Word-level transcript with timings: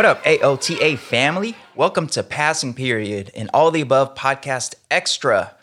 What 0.00 0.06
up, 0.06 0.24
AOTA 0.24 0.96
family? 0.96 1.54
Welcome 1.76 2.06
to 2.06 2.22
Passing 2.22 2.72
Period 2.72 3.30
and 3.36 3.50
All 3.52 3.70
the 3.70 3.82
Above 3.82 4.14
Podcast 4.14 4.74
Extra. 4.90 5.54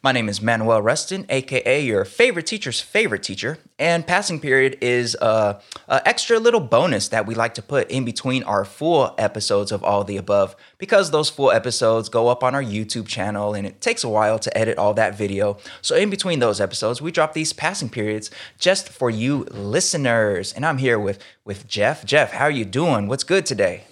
My 0.00 0.12
name 0.12 0.28
is 0.28 0.40
Manuel 0.40 0.80
Rustin, 0.80 1.26
aka 1.28 1.82
your 1.82 2.04
favorite 2.04 2.46
teacher's 2.46 2.80
favorite 2.80 3.24
teacher, 3.24 3.58
and 3.80 4.06
Passing 4.06 4.38
Period 4.38 4.78
is 4.80 5.16
a, 5.20 5.60
a, 5.88 6.08
extra 6.08 6.38
little 6.38 6.60
bonus 6.60 7.08
that 7.08 7.26
we 7.26 7.34
like 7.34 7.54
to 7.54 7.62
put 7.62 7.90
in 7.90 8.04
between 8.04 8.44
our 8.44 8.64
full 8.64 9.12
episodes 9.18 9.72
of 9.72 9.82
All 9.82 10.04
the 10.04 10.16
Above 10.16 10.54
because 10.78 11.10
those 11.10 11.30
full 11.30 11.50
episodes 11.50 12.08
go 12.08 12.28
up 12.28 12.44
on 12.44 12.54
our 12.54 12.62
YouTube 12.62 13.08
channel 13.08 13.54
and 13.54 13.66
it 13.66 13.80
takes 13.80 14.04
a 14.04 14.08
while 14.08 14.38
to 14.38 14.56
edit 14.56 14.78
all 14.78 14.94
that 14.94 15.18
video. 15.18 15.58
So 15.82 15.96
in 15.96 16.10
between 16.10 16.38
those 16.38 16.60
episodes, 16.60 17.02
we 17.02 17.10
drop 17.10 17.32
these 17.32 17.52
passing 17.52 17.88
periods 17.88 18.30
just 18.56 18.88
for 18.88 19.10
you 19.10 19.48
listeners. 19.50 20.52
And 20.52 20.64
I'm 20.64 20.78
here 20.78 20.98
with 20.98 21.18
with 21.44 21.66
Jeff. 21.66 22.04
Jeff, 22.04 22.30
how 22.30 22.44
are 22.44 22.50
you 22.52 22.64
doing? 22.64 23.08
What's 23.08 23.24
good 23.24 23.44
today? 23.44 23.87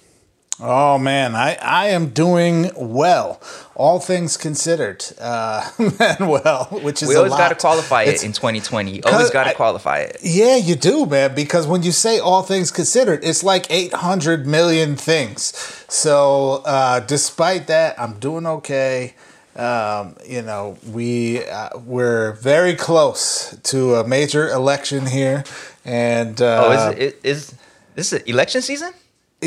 Oh 0.58 0.96
man, 0.96 1.34
I, 1.34 1.58
I 1.60 1.88
am 1.88 2.10
doing 2.10 2.70
well, 2.74 3.40
all 3.74 4.00
things 4.00 4.38
considered. 4.38 5.04
Uh, 5.18 5.68
well, 6.20 6.68
which 6.82 7.02
is 7.02 7.10
we 7.10 7.14
always 7.14 7.32
got 7.32 7.50
to 7.50 7.54
qualify 7.54 8.04
it 8.04 8.14
it's, 8.14 8.22
in 8.22 8.32
2020. 8.32 8.90
You 8.90 9.02
always 9.04 9.30
got 9.30 9.44
to 9.44 9.54
qualify 9.54 9.98
it. 9.98 10.18
Yeah, 10.22 10.56
you 10.56 10.74
do, 10.74 11.04
man. 11.04 11.34
Because 11.34 11.66
when 11.66 11.82
you 11.82 11.92
say 11.92 12.18
all 12.18 12.42
things 12.42 12.70
considered, 12.70 13.22
it's 13.22 13.44
like 13.44 13.70
800 13.70 14.46
million 14.46 14.96
things. 14.96 15.54
So 15.88 16.62
uh, 16.64 17.00
despite 17.00 17.66
that, 17.66 18.00
I'm 18.00 18.18
doing 18.18 18.46
okay. 18.46 19.14
Um, 19.56 20.16
you 20.26 20.40
know, 20.40 20.78
we 20.90 21.44
uh, 21.44 21.78
we're 21.78 22.32
very 22.32 22.74
close 22.74 23.58
to 23.64 23.96
a 23.96 24.06
major 24.06 24.48
election 24.48 25.06
here, 25.06 25.44
and 25.84 26.40
oh, 26.40 26.72
is, 26.72 26.98
it, 26.98 27.14
uh, 27.14 27.18
is 27.22 27.54
this 27.94 28.12
election 28.12 28.62
season? 28.62 28.92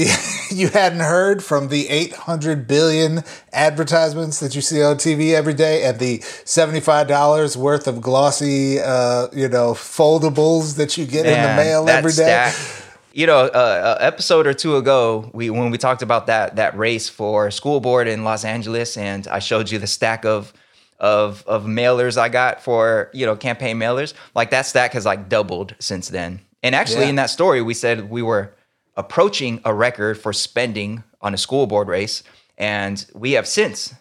you 0.52 0.70
hadn't 0.70 1.00
heard 1.00 1.44
from 1.44 1.70
the 1.70 1.88
800 1.90 2.68
billion 2.68 3.24
advertisements 3.54 4.40
that 4.40 4.56
you 4.56 4.62
see 4.62 4.82
on 4.82 4.98
TV 4.98 5.34
every 5.34 5.54
day 5.54 5.84
and 5.84 6.00
the 6.00 6.20
$75 6.20 7.56
worth 7.56 7.88
of 7.88 8.02
glossy, 8.02 8.80
uh, 8.80 9.28
you 9.34 9.48
know, 9.48 9.74
foldables 9.74 10.78
that 10.78 10.98
you 10.98 11.06
get 11.06 11.26
Man, 11.26 11.36
in 11.36 11.42
the 11.42 11.64
mail 11.64 11.90
every 11.90 12.12
day. 12.12 12.52
Stack. 12.52 12.86
You 13.12 13.26
know, 13.26 13.40
uh, 13.40 13.98
an 14.00 14.06
episode 14.06 14.46
or 14.46 14.54
two 14.54 14.78
ago, 14.78 15.30
we 15.34 15.50
when 15.50 15.72
we 15.72 15.78
talked 15.80 16.04
about 16.04 16.28
that 16.28 16.58
that 16.58 16.78
race 16.78 17.10
for 17.10 17.50
school 17.50 17.80
board 17.80 18.08
in 18.08 18.24
Los 18.24 18.46
Angeles, 18.46 18.98
and 18.98 19.28
I 19.28 19.40
showed 19.40 19.72
you 19.72 19.80
the 19.80 19.88
stack 19.88 20.26
of 20.26 20.54
of 21.00 21.44
of 21.48 21.66
mailers 21.66 22.18
I 22.18 22.30
got 22.30 22.62
for 22.62 23.10
you 23.12 23.26
know 23.26 23.36
campaign 23.36 23.78
mailers. 23.78 24.14
Like 24.36 24.52
that 24.52 24.68
stack 24.68 24.94
has 24.94 25.06
like 25.06 25.28
doubled 25.28 25.74
since 25.80 26.10
then. 26.10 26.42
And 26.62 26.76
actually, 26.76 27.04
yeah. 27.04 27.10
in 27.10 27.16
that 27.16 27.30
story, 27.30 27.62
we 27.62 27.74
said 27.74 28.10
we 28.10 28.22
were 28.22 28.54
approaching 29.00 29.62
a 29.64 29.74
record 29.74 30.20
for 30.20 30.34
spending 30.34 31.04
on 31.22 31.34
a 31.34 31.38
school 31.38 31.66
board 31.66 31.88
race. 31.88 32.22
And 32.58 33.04
we 33.16 33.32
have 33.32 33.48
since 33.48 33.96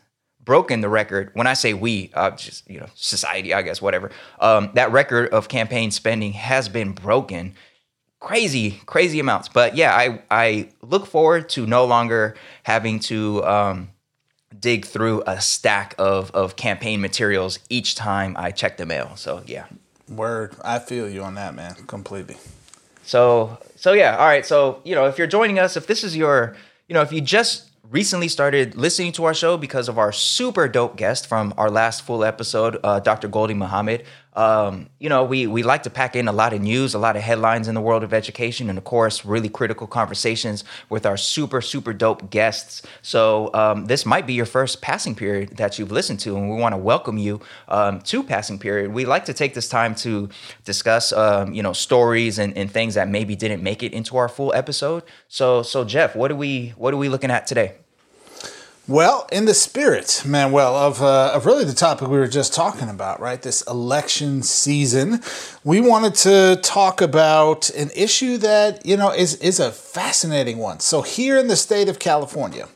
broken 0.44 0.80
the 0.80 0.88
record. 0.88 1.30
When 1.34 1.46
I 1.46 1.55
say 1.55 1.72
we, 1.72 2.10
uh, 2.14 2.32
just 2.32 2.68
you 2.68 2.80
know, 2.80 2.88
society, 2.94 3.55
I 3.55 3.62
guess, 3.62 3.80
whatever. 3.80 4.10
Um, 4.40 4.70
that 4.74 4.90
record 4.90 5.28
of 5.28 5.48
campaign 5.48 5.92
spending 5.92 6.32
has 6.32 6.68
been 6.68 6.92
broken. 6.92 7.55
Crazy, 8.18 8.80
crazy 8.86 9.20
amounts. 9.20 9.48
But 9.48 9.77
yeah, 9.77 9.94
I 9.94 10.22
I 10.30 10.70
look 10.82 11.06
forward 11.06 11.48
to 11.50 11.64
no 11.64 11.84
longer 11.84 12.34
having 12.64 12.98
to 13.00 13.44
um, 13.44 13.90
dig 14.58 14.84
through 14.84 15.22
a 15.28 15.40
stack 15.40 15.94
of 15.98 16.33
of 16.33 16.56
campaign 16.56 17.00
materials 17.00 17.60
each 17.68 17.94
time 17.94 18.34
I 18.36 18.50
check 18.50 18.78
the 18.78 18.86
mail. 18.86 19.12
So 19.14 19.42
yeah. 19.46 19.66
Word, 20.08 20.56
I 20.64 20.78
feel 20.80 21.08
you 21.08 21.22
on 21.22 21.34
that, 21.34 21.55
man, 21.55 21.74
completely. 21.86 22.38
So 23.09 23.57
so 23.77 23.95
yeah, 23.95 24.17
all 24.17 24.27
right. 24.27 24.45
So 24.45 24.83
you 24.85 24.95
know, 24.95 25.07
if 25.07 25.17
you're 25.17 25.27
joining 25.27 25.58
us, 25.58 25.77
if 25.77 25.86
this 25.86 26.05
is 26.05 26.14
your, 26.14 26.55
you 26.89 26.95
know, 26.95 27.01
if 27.01 27.11
you 27.11 27.23
just 27.23 27.70
recently 27.91 28.29
started 28.29 28.77
listening 28.77 29.13
to 29.13 29.24
our 29.24 29.33
show 29.33 29.57
because 29.57 29.89
of 29.89 29.96
our 29.98 30.13
super 30.13 30.69
dope 30.69 30.96
guest 30.96 31.27
from 31.27 31.55
our 31.57 31.70
last 31.70 32.02
full 32.02 32.23
episode, 32.23 32.77
uh, 32.85 33.01
Dr. 33.01 33.29
Gholdy 33.30 33.57
Muhammad. 33.57 34.05
Um, 34.38 34.88
you 35.00 35.08
know, 35.08 35.24
we 35.24 35.48
we 35.48 35.64
like 35.64 35.82
to 35.82 35.90
pack 35.90 36.14
in 36.14 36.28
a 36.28 36.32
lot 36.32 36.52
of 36.52 36.60
news, 36.60 36.94
a 36.94 36.98
lot 36.98 37.16
of 37.16 37.22
headlines 37.22 37.66
in 37.66 37.74
the 37.74 37.80
world 37.80 38.04
of 38.04 38.14
education, 38.14 38.68
and 38.68 38.78
of 38.78 38.84
course, 38.84 39.24
really 39.24 39.48
critical 39.48 39.88
conversations 39.88 40.62
with 40.88 41.04
our 41.04 41.16
super 41.16 41.60
super 41.60 41.92
dope 41.92 42.30
guests. 42.30 42.82
So 43.02 43.50
um, 43.52 43.86
this 43.86 44.06
might 44.06 44.28
be 44.28 44.34
your 44.34 44.46
first 44.46 44.80
passing 44.80 45.16
period 45.16 45.56
that 45.56 45.76
you've 45.76 45.90
listened 45.90 46.20
to, 46.20 46.36
and 46.36 46.48
we 46.48 46.56
want 46.56 46.72
to 46.72 46.78
welcome 46.78 47.18
you 47.18 47.40
um, 47.66 48.00
to 48.02 48.22
passing 48.22 48.60
period. 48.60 48.92
We 48.92 49.04
like 49.06 49.24
to 49.24 49.32
take 49.34 49.54
this 49.54 49.68
time 49.68 49.96
to 49.96 50.28
discuss, 50.64 51.12
um, 51.12 51.52
you 51.52 51.62
know, 51.64 51.72
stories 51.72 52.38
and, 52.38 52.56
and 52.56 52.70
things 52.70 52.94
that 52.94 53.08
maybe 53.08 53.34
didn't 53.34 53.62
make 53.64 53.82
it 53.82 53.92
into 53.92 54.16
our 54.18 54.28
full 54.28 54.55
episode. 54.55 55.02
So 55.26 55.62
so 55.62 55.84
Jeff, 55.84 56.14
what 56.14 56.30
are 56.30 56.36
we 56.36 56.74
what 56.76 56.94
are 56.94 56.98
we 56.98 57.08
looking 57.08 57.32
at 57.32 57.48
today? 57.48 57.74
Well, 58.88 59.28
in 59.30 59.44
the 59.44 59.52
spirit, 59.52 60.22
Manuel, 60.24 60.74
of, 60.74 61.02
uh, 61.02 61.32
of 61.34 61.44
really 61.44 61.64
the 61.64 61.74
topic 61.74 62.08
we 62.08 62.16
were 62.16 62.26
just 62.26 62.54
talking 62.54 62.88
about, 62.88 63.20
right? 63.20 63.42
This 63.42 63.60
election 63.66 64.42
season, 64.42 65.20
we 65.62 65.78
wanted 65.78 66.14
to 66.14 66.58
talk 66.62 67.02
about 67.02 67.68
an 67.68 67.90
issue 67.94 68.38
that, 68.38 68.86
you 68.86 68.96
know, 68.96 69.12
is, 69.12 69.34
is 69.42 69.60
a 69.60 69.72
fascinating 69.72 70.56
one. 70.56 70.80
So, 70.80 71.02
here 71.02 71.36
in 71.36 71.48
the 71.48 71.56
state 71.56 71.90
of 71.90 71.98
California, 71.98 72.66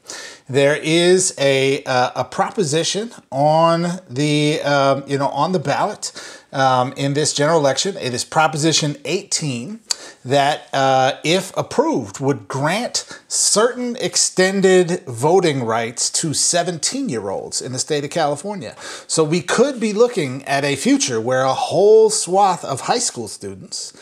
there 0.50 0.76
is 0.76 1.34
a, 1.38 1.82
uh, 1.84 2.10
a 2.14 2.24
proposition 2.24 3.12
on 3.30 4.00
the, 4.10 4.60
um, 4.60 5.04
you 5.06 5.16
know, 5.16 5.28
on 5.28 5.52
the 5.52 5.60
ballot 5.60 6.12
um, 6.52 6.92
in 6.96 7.14
this 7.14 7.32
general 7.32 7.58
election. 7.58 7.96
It 7.96 8.14
is 8.14 8.24
Proposition 8.24 8.96
18 9.04 9.80
that, 10.24 10.68
uh, 10.72 11.14
if 11.24 11.56
approved, 11.56 12.20
would 12.20 12.48
grant 12.48 13.20
certain 13.28 13.96
extended 13.96 15.04
voting 15.06 15.64
rights 15.64 16.10
to 16.10 16.34
17 16.34 17.08
year 17.08 17.30
olds 17.30 17.60
in 17.60 17.72
the 17.72 17.78
state 17.78 18.04
of 18.04 18.10
California. 18.10 18.76
So 19.06 19.24
we 19.24 19.40
could 19.40 19.80
be 19.80 19.92
looking 19.92 20.44
at 20.44 20.64
a 20.64 20.76
future 20.76 21.20
where 21.20 21.42
a 21.42 21.54
whole 21.54 22.10
swath 22.10 22.64
of 22.64 22.82
high 22.82 22.98
school 22.98 23.28
students 23.28 23.92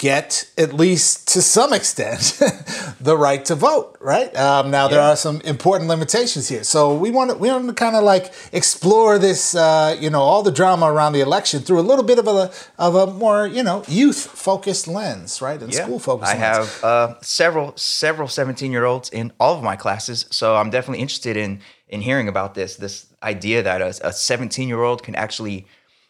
get 0.00 0.50
at 0.56 0.72
least 0.72 1.28
to 1.28 1.42
some 1.42 1.74
extent 1.74 2.40
the 3.02 3.14
right 3.18 3.44
to 3.44 3.54
vote 3.54 3.98
right 4.00 4.34
um, 4.34 4.70
now 4.70 4.88
there 4.88 4.98
yeah. 4.98 5.10
are 5.10 5.16
some 5.16 5.42
important 5.42 5.90
limitations 5.90 6.48
here 6.48 6.64
so 6.64 6.94
we 6.94 7.10
want 7.10 7.30
to 7.30 7.36
we 7.36 7.50
want 7.50 7.68
to 7.68 7.74
kind 7.74 7.94
of 7.94 8.02
like 8.02 8.32
explore 8.50 9.18
this 9.18 9.54
uh, 9.54 9.94
you 10.00 10.08
know 10.08 10.22
all 10.22 10.42
the 10.42 10.50
drama 10.50 10.90
around 10.90 11.12
the 11.12 11.20
election 11.20 11.60
through 11.60 11.78
a 11.78 11.82
little 11.82 12.02
bit 12.02 12.18
of 12.18 12.26
a 12.26 12.50
of 12.78 12.94
a 12.94 13.06
more 13.08 13.46
you 13.46 13.62
know 13.62 13.84
youth 13.88 14.24
focused 14.24 14.88
lens 14.88 15.42
right 15.42 15.60
and 15.60 15.70
yeah. 15.70 15.84
school 15.84 15.98
focused 15.98 16.34
i 16.34 16.38
lens. 16.38 16.80
have 16.80 16.84
uh, 16.84 17.20
several 17.20 17.76
several 17.76 18.26
17 18.26 18.72
year 18.72 18.86
olds 18.86 19.10
in 19.10 19.30
all 19.38 19.54
of 19.54 19.62
my 19.62 19.76
classes 19.76 20.24
so 20.30 20.56
i'm 20.56 20.70
definitely 20.70 21.02
interested 21.02 21.36
in 21.36 21.60
in 21.90 22.00
hearing 22.00 22.26
about 22.26 22.54
this 22.54 22.76
this 22.76 23.06
idea 23.22 23.62
that 23.62 23.82
a 23.82 24.12
17 24.14 24.66
year 24.66 24.82
old 24.82 25.02
can 25.02 25.14
actually 25.14 25.66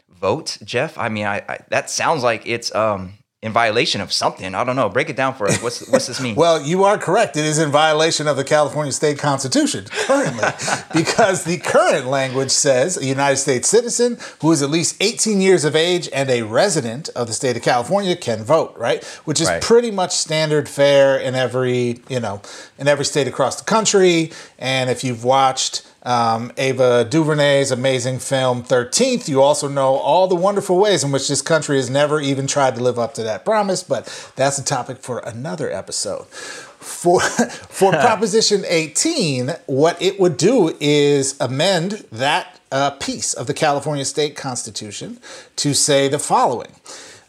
vote 0.09 0.59
jeff 0.63 0.97
i 0.97 1.09
mean 1.09 1.27
I, 1.27 1.39
I 1.49 1.59
that 1.71 1.91
sounds 1.91 2.23
like 2.23 2.47
it's 2.47 2.73
um 2.73 3.15
in 3.43 3.53
violation 3.53 4.03
of 4.03 4.13
something. 4.13 4.55
I 4.55 4.65
don't 4.65 4.77
know. 4.77 4.91
Break 4.91 5.09
it 5.09 5.17
down 5.17 5.35
for 5.35 5.47
us. 5.47 5.63
What's 5.63 5.89
what's 5.89 6.07
this 6.07 6.21
mean? 6.21 6.35
well, 6.37 6.61
you 6.61 6.85
are 6.85 6.99
correct. 6.99 7.37
It 7.39 7.45
is 7.45 7.59
in 7.59 7.71
violation 7.71 8.29
of 8.29 8.37
the 8.37 8.45
California 8.45 8.93
State 8.93 9.19
Constitution 9.19 9.87
currently, 9.91 10.47
because 10.93 11.45
the 11.45 11.57
current 11.57 12.07
language 12.07 12.51
says 12.51 12.99
a 12.99 13.07
United 13.07 13.39
States 13.39 13.67
citizen 13.67 14.19
who 14.43 14.53
is 14.53 14.63
at 14.63 14.69
least 14.69 14.97
18 15.01 15.41
years 15.41 15.65
of 15.65 15.75
age 15.75 16.09
and 16.13 16.29
a 16.29 16.43
resident 16.43 17.09
of 17.11 17.29
the 17.29 17.33
state 17.33 17.57
of 17.57 17.63
California 17.63 18.15
can 18.15 18.45
vote. 18.45 18.75
Right, 18.77 19.03
which 19.25 19.41
is 19.41 19.49
right. 19.49 19.63
pretty 19.63 19.91
much 19.91 20.15
standard 20.15 20.69
fare 20.69 21.19
in 21.19 21.35
every 21.35 22.01
you 22.11 22.21
know 22.21 22.43
in 22.79 22.89
every 22.89 23.07
state 23.07 23.27
across 23.27 23.57
the 23.57 23.65
country. 23.65 24.33
And 24.59 24.91
if 24.91 25.03
you've 25.03 25.25
watched 25.25 25.90
um, 26.03 26.53
Ava 26.57 27.05
DuVernay's 27.05 27.71
amazing 27.71 28.19
film 28.19 28.63
13th. 28.63 29.29
You 29.29 29.43
also 29.43 29.69
know 29.69 29.97
all 29.97 30.27
the 30.29 30.35
wonderful 30.35 30.79
ways 30.79 31.05
in 31.05 31.13
which 31.13 31.29
this 31.29 31.43
country 31.43 31.77
has 31.77 31.91
never 31.91 32.21
even 32.21 32.47
tried 32.47 32.75
to 32.77 32.83
live 32.83 32.99
up 32.99 33.15
to 33.15 33.23
that 33.23 33.45
promise, 33.45 33.83
but 33.83 34.33
that's 34.37 34.59
a 34.59 34.65
topic 34.65 34.99
for 34.99 35.19
another 35.21 35.71
episode. 35.71 36.27
For, 36.27 37.21
for 37.21 37.93
Proposition 37.93 38.65
18, 38.67 39.51
what 39.67 40.01
it 40.01 40.19
would 40.19 40.37
do 40.37 40.77
is 40.81 41.37
amend 41.41 42.05
that 42.11 42.61
uh, 42.73 42.91
piece 42.93 43.35
of 43.35 43.47
the 43.47 43.55
California 43.55 44.05
State 44.05 44.37
Constitution 44.37 45.19
to 45.57 45.75
say 45.75 46.09
the 46.09 46.19
following 46.19 46.73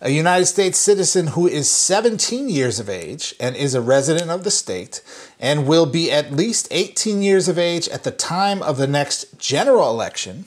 a 0.02 0.10
United 0.10 0.48
States 0.48 0.80
citizen 0.80 1.28
who 1.28 1.48
is 1.48 1.70
17 1.70 2.50
years 2.50 2.80
of 2.80 2.90
age 2.90 3.36
and 3.40 3.56
is 3.56 3.76
a 3.76 3.82
resident 3.82 4.32
of 4.32 4.44
the 4.44 4.50
state 4.50 5.04
and 5.40 5.68
will 5.68 5.86
be 5.86 6.12
at 6.12 6.32
least 6.32 6.68
18 6.72 7.22
years 7.22 7.48
of 7.48 7.60
age 7.60 7.88
at 7.90 8.04
the 8.04 8.12
time 8.12 8.64
of 8.64 8.78
the 8.78 8.88
next 8.88 9.38
general 9.38 9.90
election 9.90 10.46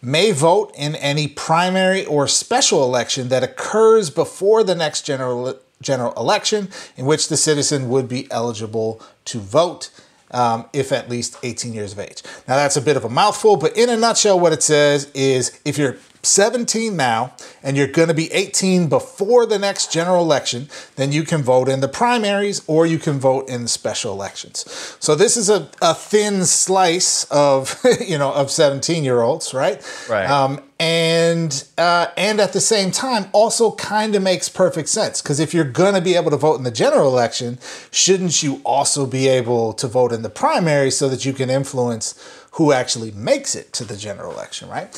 may 0.00 0.30
vote 0.30 0.72
in 0.76 0.94
any 0.96 1.26
primary 1.26 2.04
or 2.06 2.28
special 2.28 2.84
election 2.84 3.28
that 3.28 3.42
occurs 3.42 4.08
before 4.08 4.62
the 4.62 4.74
next 4.74 5.02
general 5.02 5.58
general 5.80 6.12
election 6.12 6.68
in 6.96 7.04
which 7.04 7.28
the 7.28 7.36
citizen 7.36 7.88
would 7.88 8.08
be 8.08 8.30
eligible 8.30 9.02
to 9.24 9.40
vote. 9.40 9.90
um, 10.32 10.64
if 10.72 10.92
at 10.92 11.10
least 11.10 11.36
18 11.42 11.74
years 11.74 11.92
of 11.92 11.98
age. 11.98 12.22
Now, 12.48 12.56
that's 12.56 12.78
a 12.78 12.80
bit 12.80 12.96
of 12.96 13.04
a 13.04 13.10
mouthful, 13.10 13.58
but 13.58 13.76
in 13.76 13.90
a 13.90 13.98
nutshell, 13.98 14.40
what 14.40 14.54
it 14.54 14.62
says 14.62 15.10
is 15.12 15.60
if 15.66 15.76
you're 15.76 15.98
17 16.22 16.96
now 16.96 17.34
and 17.62 17.76
you're 17.76 17.86
going 17.86 18.08
to 18.08 18.14
be 18.14 18.32
18 18.32 18.88
before 18.88 19.44
the 19.46 19.58
next 19.58 19.92
general 19.92 20.22
election, 20.22 20.68
then 20.96 21.12
you 21.12 21.24
can 21.24 21.42
vote 21.42 21.68
in 21.68 21.80
the 21.80 21.88
primaries 21.88 22.62
or 22.66 22.86
you 22.86 22.98
can 22.98 23.18
vote 23.18 23.48
in 23.48 23.66
special 23.66 24.12
elections. 24.12 24.96
So 25.00 25.14
this 25.14 25.36
is 25.36 25.50
a, 25.50 25.68
a 25.80 25.94
thin 25.94 26.44
slice 26.44 27.24
of, 27.24 27.80
you 28.00 28.18
know, 28.18 28.32
of 28.32 28.50
17 28.50 29.04
year 29.04 29.20
olds, 29.22 29.52
right? 29.52 29.82
Right. 30.08 30.30
Um, 30.30 30.60
and 30.82 31.64
uh, 31.78 32.08
and 32.16 32.40
at 32.40 32.52
the 32.52 32.60
same 32.60 32.90
time 32.90 33.26
also 33.32 33.70
kind 33.76 34.16
of 34.16 34.22
makes 34.22 34.48
perfect 34.48 34.88
sense 34.88 35.22
because 35.22 35.38
if 35.38 35.54
you're 35.54 35.62
going 35.62 35.94
to 35.94 36.00
be 36.00 36.16
able 36.16 36.32
to 36.32 36.36
vote 36.36 36.56
in 36.56 36.64
the 36.64 36.72
general 36.72 37.08
election 37.08 37.56
shouldn't 37.92 38.42
you 38.42 38.60
also 38.64 39.06
be 39.06 39.28
able 39.28 39.72
to 39.74 39.86
vote 39.86 40.10
in 40.10 40.22
the 40.22 40.28
primary 40.28 40.90
so 40.90 41.08
that 41.08 41.24
you 41.24 41.32
can 41.32 41.48
influence 41.48 42.18
who 42.54 42.72
actually 42.72 43.12
makes 43.12 43.54
it 43.54 43.72
to 43.72 43.84
the 43.84 43.96
general 43.96 44.32
election 44.32 44.68
right 44.68 44.92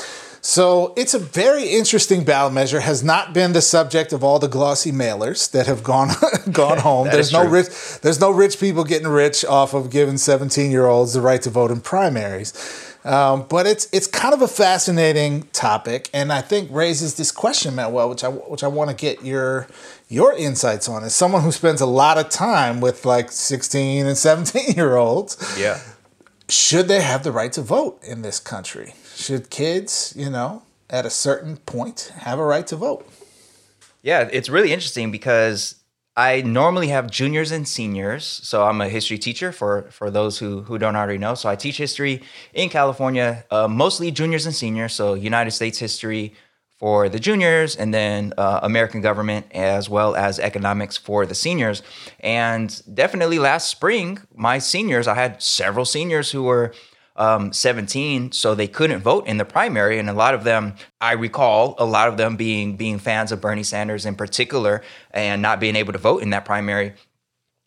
so 0.44 0.93
it's 0.94 1.14
a 1.14 1.19
very 1.19 1.70
interesting 1.70 2.23
ballot 2.23 2.52
measure. 2.52 2.81
Has 2.81 3.02
not 3.02 3.32
been 3.32 3.55
the 3.55 3.62
subject 3.62 4.12
of 4.12 4.23
all 4.23 4.38
the 4.38 4.46
glossy 4.46 4.93
mailers 4.93 5.50
that 5.52 5.67
have 5.67 5.82
gone 5.82 6.11
gone 6.52 6.76
home. 6.88 7.08
there's 7.08 7.32
no 7.32 7.44
true. 7.44 7.52
rich 7.52 7.69
there's 8.02 8.20
no 8.20 8.31
rich 8.31 8.61
people 8.61 8.85
getting 8.85 9.08
rich 9.08 9.43
off 9.46 9.73
of 9.73 9.88
giving 9.88 10.19
17 10.19 10.70
year 10.70 10.85
olds 10.85 11.14
the 11.14 11.23
right 11.23 11.41
to 11.41 11.49
vote 11.49 11.70
in 11.70 11.81
primaries. 11.81 12.52
Um, 13.06 13.46
but 13.49 13.67
it's 13.67 13.88
it's 13.91 14.06
kind 14.06 14.35
of 14.35 14.43
a 14.43 14.49
fascinating 14.49 15.44
topic, 15.52 16.11
and 16.12 16.31
I 16.31 16.43
think 16.43 16.70
raises 16.70 17.14
this 17.14 17.32
question, 17.32 17.75
Manuel, 17.75 18.11
which 18.11 18.23
I 18.23 18.29
which 18.29 18.62
I 18.62 18.67
want 18.69 18.91
to 18.91 18.96
get 18.96 19.25
your 19.25 19.67
your 20.08 20.35
insights 20.35 20.91
on. 20.91 21.05
As 21.05 21.14
someone 21.14 21.43
who 21.43 21.52
spends 21.52 21.81
a 21.81 21.87
lot 21.87 22.19
of 22.19 22.29
time 22.29 22.82
with 22.82 23.06
like 23.06 23.32
16 23.32 24.06
and 24.06 24.17
17 24.17 24.75
year 24.75 24.96
olds, 24.96 25.38
yeah, 25.58 25.81
should 26.50 26.88
they 26.88 27.00
have 27.00 27.25
the 27.25 27.32
right 27.32 27.52
to 27.55 27.62
vote 27.62 27.99
in 28.02 28.20
this 28.20 28.41
country? 28.41 28.93
Should 29.14 29.50
kids, 29.50 30.12
you 30.16 30.31
know, 30.31 30.62
at 30.90 31.06
a 31.06 31.11
certain 31.11 31.56
point 31.58 32.12
have 32.19 32.38
a 32.38 32.44
right 32.44 32.66
to 32.66 32.76
vote? 32.76 33.08
Yeah, 34.02 34.28
it's 34.31 34.49
really 34.49 34.72
interesting 34.72 35.11
because 35.11 35.76
I 36.16 36.43
normally 36.43 36.88
have 36.88 37.11
juniors 37.11 37.50
and 37.50 37.66
seniors. 37.66 38.25
So 38.25 38.64
I'm 38.64 38.81
a 38.81 38.88
history 38.88 39.19
teacher 39.19 39.50
for 39.50 39.82
for 39.90 40.11
those 40.11 40.38
who 40.38 40.62
who 40.62 40.78
don't 40.78 40.94
already 40.94 41.19
know. 41.19 41.34
So 41.34 41.49
I 41.49 41.56
teach 41.56 41.78
history 41.78 42.22
in 42.52 42.69
California, 42.69 43.44
uh, 43.50 43.66
mostly 43.66 44.11
juniors 44.11 44.46
and 44.46 44.55
seniors. 44.55 44.93
So 44.93 45.14
United 45.14 45.50
States 45.52 45.78
history 45.78 46.34
for 46.78 47.08
the 47.08 47.19
juniors, 47.19 47.76
and 47.76 47.94
then 47.94 48.32
uh, 48.37 48.60
American 48.62 49.00
government 49.00 49.46
as 49.52 49.88
well 49.88 50.14
as 50.14 50.38
economics 50.38 50.96
for 50.96 51.25
the 51.25 51.34
seniors. 51.34 51.82
And 52.20 52.82
definitely 52.93 53.38
last 53.38 53.70
spring, 53.70 54.19
my 54.34 54.58
seniors, 54.58 55.08
I 55.08 55.14
had 55.14 55.43
several 55.43 55.84
seniors 55.84 56.32
who 56.32 56.43
were 56.43 56.75
um, 57.16 57.52
17, 57.52 58.32
so 58.32 58.55
they 58.55 58.66
couldn't 58.66 59.00
vote 59.00 59.26
in 59.26 59.37
the 59.37 59.44
primary. 59.44 59.99
And 59.99 60.11
a 60.11 60.12
lot 60.12 60.34
of 60.34 60.44
them, 60.44 60.75
I 61.00 61.12
recall, 61.12 61.75
a 61.78 61.84
lot 61.84 62.08
of 62.08 62.16
them 62.16 62.37
being 62.37 62.76
being 62.76 62.99
fans 62.99 63.32
of 63.32 63.40
Bernie 63.40 63.62
Sanders 63.62 64.06
in 64.06 64.16
particular, 64.16 64.82
and 65.11 65.40
not 65.43 65.61
being 65.61 65.76
able 65.76 65.93
to 65.93 65.99
vote 65.99 66.22
in 66.22 66.31
that 66.31 66.44
primary. 66.44 66.94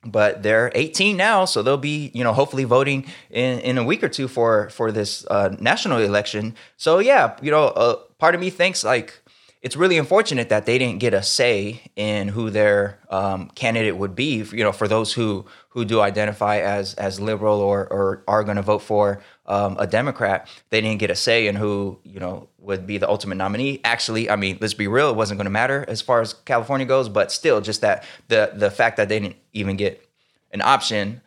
But 0.05 0.43
they're 0.43 0.71
18 0.75 1.17
now, 1.17 1.45
so 1.45 1.61
they'll 1.61 1.75
be, 1.75 2.11
you 2.13 2.23
know, 2.23 2.31
hopefully 2.31 2.65
voting 2.65 3.05
in, 3.29 3.59
in 3.59 3.77
a 3.77 3.83
week 3.83 4.03
or 4.03 4.09
two 4.09 4.27
for 4.27 4.69
for 4.69 4.91
this 4.91 5.25
uh, 5.29 5.55
national 5.59 5.99
election. 5.99 6.55
So 6.77 6.99
yeah, 6.99 7.35
you 7.41 7.51
know, 7.51 7.65
uh, 7.65 7.95
part 8.19 8.35
of 8.35 8.41
me 8.41 8.49
thinks 8.49 8.83
like 8.83 9.21
it's 9.61 9.75
really 9.75 9.97
unfortunate 9.97 10.49
that 10.49 10.65
they 10.65 10.77
didn't 10.77 10.99
get 10.99 11.13
a 11.13 11.23
say 11.23 11.81
in 11.95 12.29
who 12.29 12.49
their 12.49 12.99
um, 13.09 13.49
candidate 13.49 13.97
would 13.97 14.15
be. 14.15 14.43
You 14.51 14.63
know, 14.63 14.71
for 14.71 14.87
those 14.87 15.13
who 15.13 15.45
who 15.69 15.83
do 15.83 15.99
identify 15.99 16.59
as 16.59 16.93
as 16.93 17.19
liberal 17.19 17.59
or 17.59 17.87
or 17.87 18.23
are 18.27 18.43
going 18.43 18.57
to 18.57 18.61
vote 18.61 18.81
for 18.81 19.21
um, 19.47 19.77
a 19.79 19.87
Democrat, 19.87 20.47
they 20.69 20.81
didn't 20.81 20.99
get 20.99 21.09
a 21.09 21.15
say 21.15 21.47
in 21.47 21.55
who 21.55 21.99
you 22.03 22.19
know 22.19 22.49
would 22.59 22.85
be 22.85 22.97
the 22.97 23.09
ultimate 23.09 23.35
nominee. 23.35 23.79
Actually, 23.83 24.29
I 24.29 24.35
mean, 24.35 24.57
let's 24.59 24.73
be 24.73 24.87
real, 24.87 25.09
it 25.09 25.15
wasn't 25.15 25.37
going 25.37 25.45
to 25.45 25.51
matter 25.51 25.85
as 25.87 26.01
far 26.01 26.21
as 26.21 26.33
California 26.33 26.85
goes. 26.85 27.09
But 27.09 27.31
still, 27.31 27.61
just 27.61 27.81
that 27.81 28.03
the 28.27 28.51
the 28.53 28.71
fact 28.71 28.97
that 28.97 29.09
they 29.09 29.19
didn't 29.19 29.37
even 29.53 29.77
get 29.77 30.03
an 30.51 30.61
option, 30.61 31.21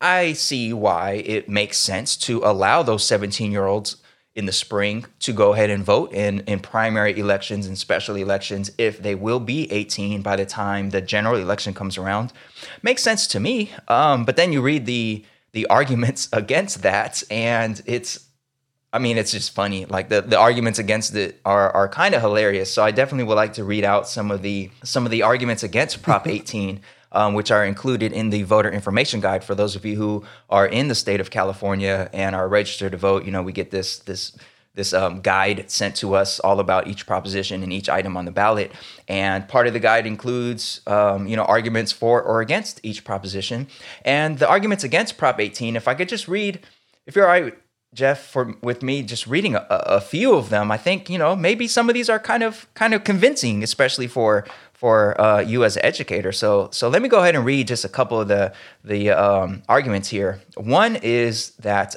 I 0.00 0.34
see 0.34 0.72
why 0.72 1.22
it 1.24 1.48
makes 1.48 1.78
sense 1.78 2.16
to 2.18 2.42
allow 2.44 2.82
those 2.82 3.04
17 3.06 3.50
year 3.50 3.66
olds 3.66 3.96
in 4.34 4.46
the 4.46 4.52
spring 4.52 5.06
to 5.20 5.32
go 5.32 5.52
ahead 5.52 5.70
and 5.70 5.84
vote 5.84 6.12
in, 6.12 6.40
in 6.40 6.58
primary 6.58 7.16
elections 7.18 7.66
and 7.66 7.78
special 7.78 8.16
elections 8.16 8.70
if 8.78 9.00
they 9.00 9.14
will 9.14 9.38
be 9.38 9.70
18 9.70 10.22
by 10.22 10.34
the 10.34 10.44
time 10.44 10.90
the 10.90 11.00
general 11.00 11.36
election 11.36 11.72
comes 11.72 11.96
around. 11.96 12.32
Makes 12.82 13.02
sense 13.02 13.28
to 13.28 13.40
me. 13.40 13.70
Um, 13.86 14.24
but 14.24 14.36
then 14.36 14.52
you 14.52 14.60
read 14.60 14.86
the 14.86 15.24
the 15.54 15.66
arguments 15.66 16.28
against 16.32 16.82
that, 16.82 17.22
and 17.30 17.80
it's 17.86 18.26
I 18.92 19.00
mean, 19.00 19.18
it's 19.18 19.32
just 19.32 19.52
funny. 19.52 19.86
Like 19.86 20.08
the, 20.08 20.20
the 20.20 20.38
arguments 20.38 20.78
against 20.78 21.16
it 21.16 21.40
are 21.44 21.70
are 21.70 21.88
kind 21.88 22.14
of 22.14 22.20
hilarious. 22.20 22.72
So 22.72 22.84
I 22.84 22.90
definitely 22.90 23.24
would 23.24 23.34
like 23.34 23.54
to 23.54 23.64
read 23.64 23.84
out 23.84 24.06
some 24.06 24.30
of 24.30 24.42
the 24.42 24.70
some 24.82 25.04
of 25.04 25.10
the 25.10 25.22
arguments 25.22 25.62
against 25.62 26.02
Prop 26.02 26.28
18 26.38 26.80
um, 27.14 27.34
which 27.34 27.50
are 27.50 27.64
included 27.64 28.12
in 28.12 28.30
the 28.30 28.42
voter 28.42 28.70
information 28.70 29.20
guide 29.20 29.44
for 29.44 29.54
those 29.54 29.76
of 29.76 29.84
you 29.86 29.96
who 29.96 30.24
are 30.50 30.66
in 30.66 30.88
the 30.88 30.94
state 30.94 31.20
of 31.20 31.30
California 31.30 32.10
and 32.12 32.34
are 32.34 32.48
registered 32.48 32.92
to 32.92 32.98
vote. 32.98 33.24
You 33.24 33.30
know, 33.30 33.42
we 33.42 33.52
get 33.52 33.70
this 33.70 33.98
this 34.00 34.36
this 34.74 34.92
um, 34.92 35.20
guide 35.20 35.70
sent 35.70 35.96
to 35.96 36.14
us 36.14 36.40
all 36.40 36.60
about 36.60 36.88
each 36.88 37.06
proposition 37.06 37.62
and 37.62 37.72
each 37.72 37.88
item 37.88 38.16
on 38.16 38.24
the 38.24 38.30
ballot. 38.30 38.72
And 39.08 39.46
part 39.48 39.66
of 39.66 39.72
the 39.72 39.80
guide 39.80 40.06
includes, 40.06 40.80
um, 40.86 41.26
you 41.26 41.36
know, 41.36 41.44
arguments 41.44 41.92
for 41.92 42.22
or 42.22 42.40
against 42.40 42.80
each 42.82 43.04
proposition. 43.04 43.68
And 44.04 44.38
the 44.38 44.48
arguments 44.48 44.82
against 44.82 45.16
Prop 45.16 45.40
18, 45.40 45.76
if 45.76 45.86
I 45.86 45.94
could 45.94 46.08
just 46.08 46.26
read, 46.26 46.60
if 47.06 47.14
you're 47.14 47.26
all 47.26 47.30
right, 47.30 47.54
Jeff, 47.94 48.26
for 48.26 48.54
with 48.60 48.82
me 48.82 49.02
just 49.02 49.26
reading 49.26 49.54
a, 49.54 49.66
a 49.70 50.00
few 50.00 50.34
of 50.34 50.50
them, 50.50 50.72
I 50.72 50.76
think 50.76 51.08
you 51.08 51.16
know 51.16 51.36
maybe 51.36 51.68
some 51.68 51.88
of 51.88 51.94
these 51.94 52.10
are 52.10 52.18
kind 52.18 52.42
of 52.42 52.66
kind 52.74 52.92
of 52.92 53.04
convincing, 53.04 53.62
especially 53.62 54.08
for 54.08 54.44
for 54.84 55.18
uh, 55.18 55.40
you 55.40 55.64
as 55.64 55.78
an 55.78 55.84
educator. 55.86 56.30
So, 56.30 56.68
so 56.70 56.90
let 56.90 57.00
me 57.00 57.08
go 57.08 57.20
ahead 57.20 57.34
and 57.34 57.42
read 57.42 57.68
just 57.68 57.86
a 57.86 57.88
couple 57.88 58.20
of 58.20 58.28
the 58.28 58.52
the 58.84 59.12
um, 59.12 59.62
arguments 59.66 60.10
here. 60.10 60.42
One 60.58 60.96
is 60.96 61.52
that 61.52 61.96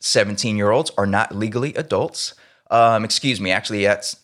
17 0.00 0.50
um, 0.50 0.56
year 0.56 0.72
olds 0.72 0.90
are 0.98 1.06
not 1.06 1.36
legally 1.36 1.72
adults. 1.76 2.34
Um, 2.68 3.04
excuse 3.04 3.40
me, 3.40 3.52
actually, 3.52 3.84
that's 3.84 4.16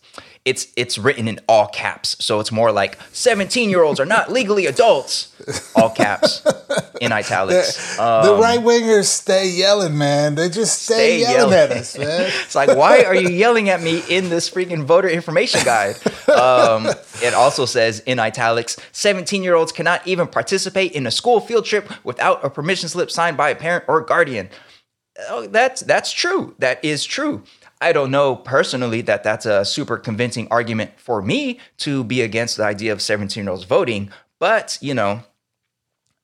it's 0.45 0.67
it's 0.75 0.97
written 0.97 1.27
in 1.27 1.39
all 1.47 1.67
caps. 1.67 2.17
So 2.19 2.39
it's 2.41 2.51
more 2.51 2.71
like 2.71 2.99
17 3.13 3.69
year 3.69 3.81
olds 3.81 3.99
are 3.99 4.05
not 4.05 4.31
legally 4.31 4.65
adults. 4.65 5.29
All 5.75 5.89
caps 5.89 6.45
in 7.01 7.11
italics. 7.11 7.81
Um, 8.03 8.25
the 8.25 8.35
right 8.35 8.59
wingers 8.59 9.05
stay 9.05 9.47
yelling, 9.49 9.97
man. 9.97 10.35
They 10.35 10.49
just 10.49 10.81
stay, 10.81 10.93
stay 10.93 11.19
yelling, 11.21 11.51
yelling, 11.51 11.53
at 11.53 11.71
us, 11.71 11.97
man. 11.97 12.31
it's 12.43 12.55
like, 12.55 12.75
why 12.75 13.03
are 13.03 13.15
you 13.15 13.29
yelling 13.29 13.69
at 13.69 13.81
me 13.81 14.01
in 14.09 14.29
this 14.29 14.49
freaking 14.49 14.83
voter 14.83 15.07
information 15.07 15.63
guide? 15.63 15.95
Um, 16.27 16.87
it 17.21 17.33
also 17.33 17.65
says 17.65 17.99
in 18.01 18.19
italics 18.19 18.77
17 18.93 19.43
year 19.43 19.55
olds 19.55 19.71
cannot 19.71 20.05
even 20.07 20.27
participate 20.27 20.93
in 20.93 21.05
a 21.05 21.11
school 21.11 21.39
field 21.39 21.65
trip 21.65 21.89
without 22.03 22.43
a 22.43 22.49
permission 22.49 22.89
slip 22.89 23.11
signed 23.11 23.37
by 23.37 23.49
a 23.49 23.55
parent 23.55 23.85
or 23.87 24.01
guardian. 24.01 24.49
Oh, 25.29 25.47
that's 25.47 25.81
that's 25.81 26.11
true. 26.11 26.55
That 26.59 26.83
is 26.83 27.05
true. 27.05 27.43
I 27.83 27.91
don't 27.91 28.11
know 28.11 28.37
personally 28.37 29.01
that 29.01 29.23
that's 29.23 29.45
a 29.45 29.65
super 29.65 29.97
convincing 29.97 30.47
argument 30.49 30.91
for 30.95 31.21
me 31.21 31.59
to 31.79 32.05
be 32.05 32.21
against 32.21 32.55
the 32.55 32.63
idea 32.63 32.93
of 32.93 33.01
17 33.01 33.43
year 33.43 33.51
olds 33.51 33.65
voting, 33.65 34.09
but 34.39 34.77
you 34.79 34.93
know, 34.93 35.23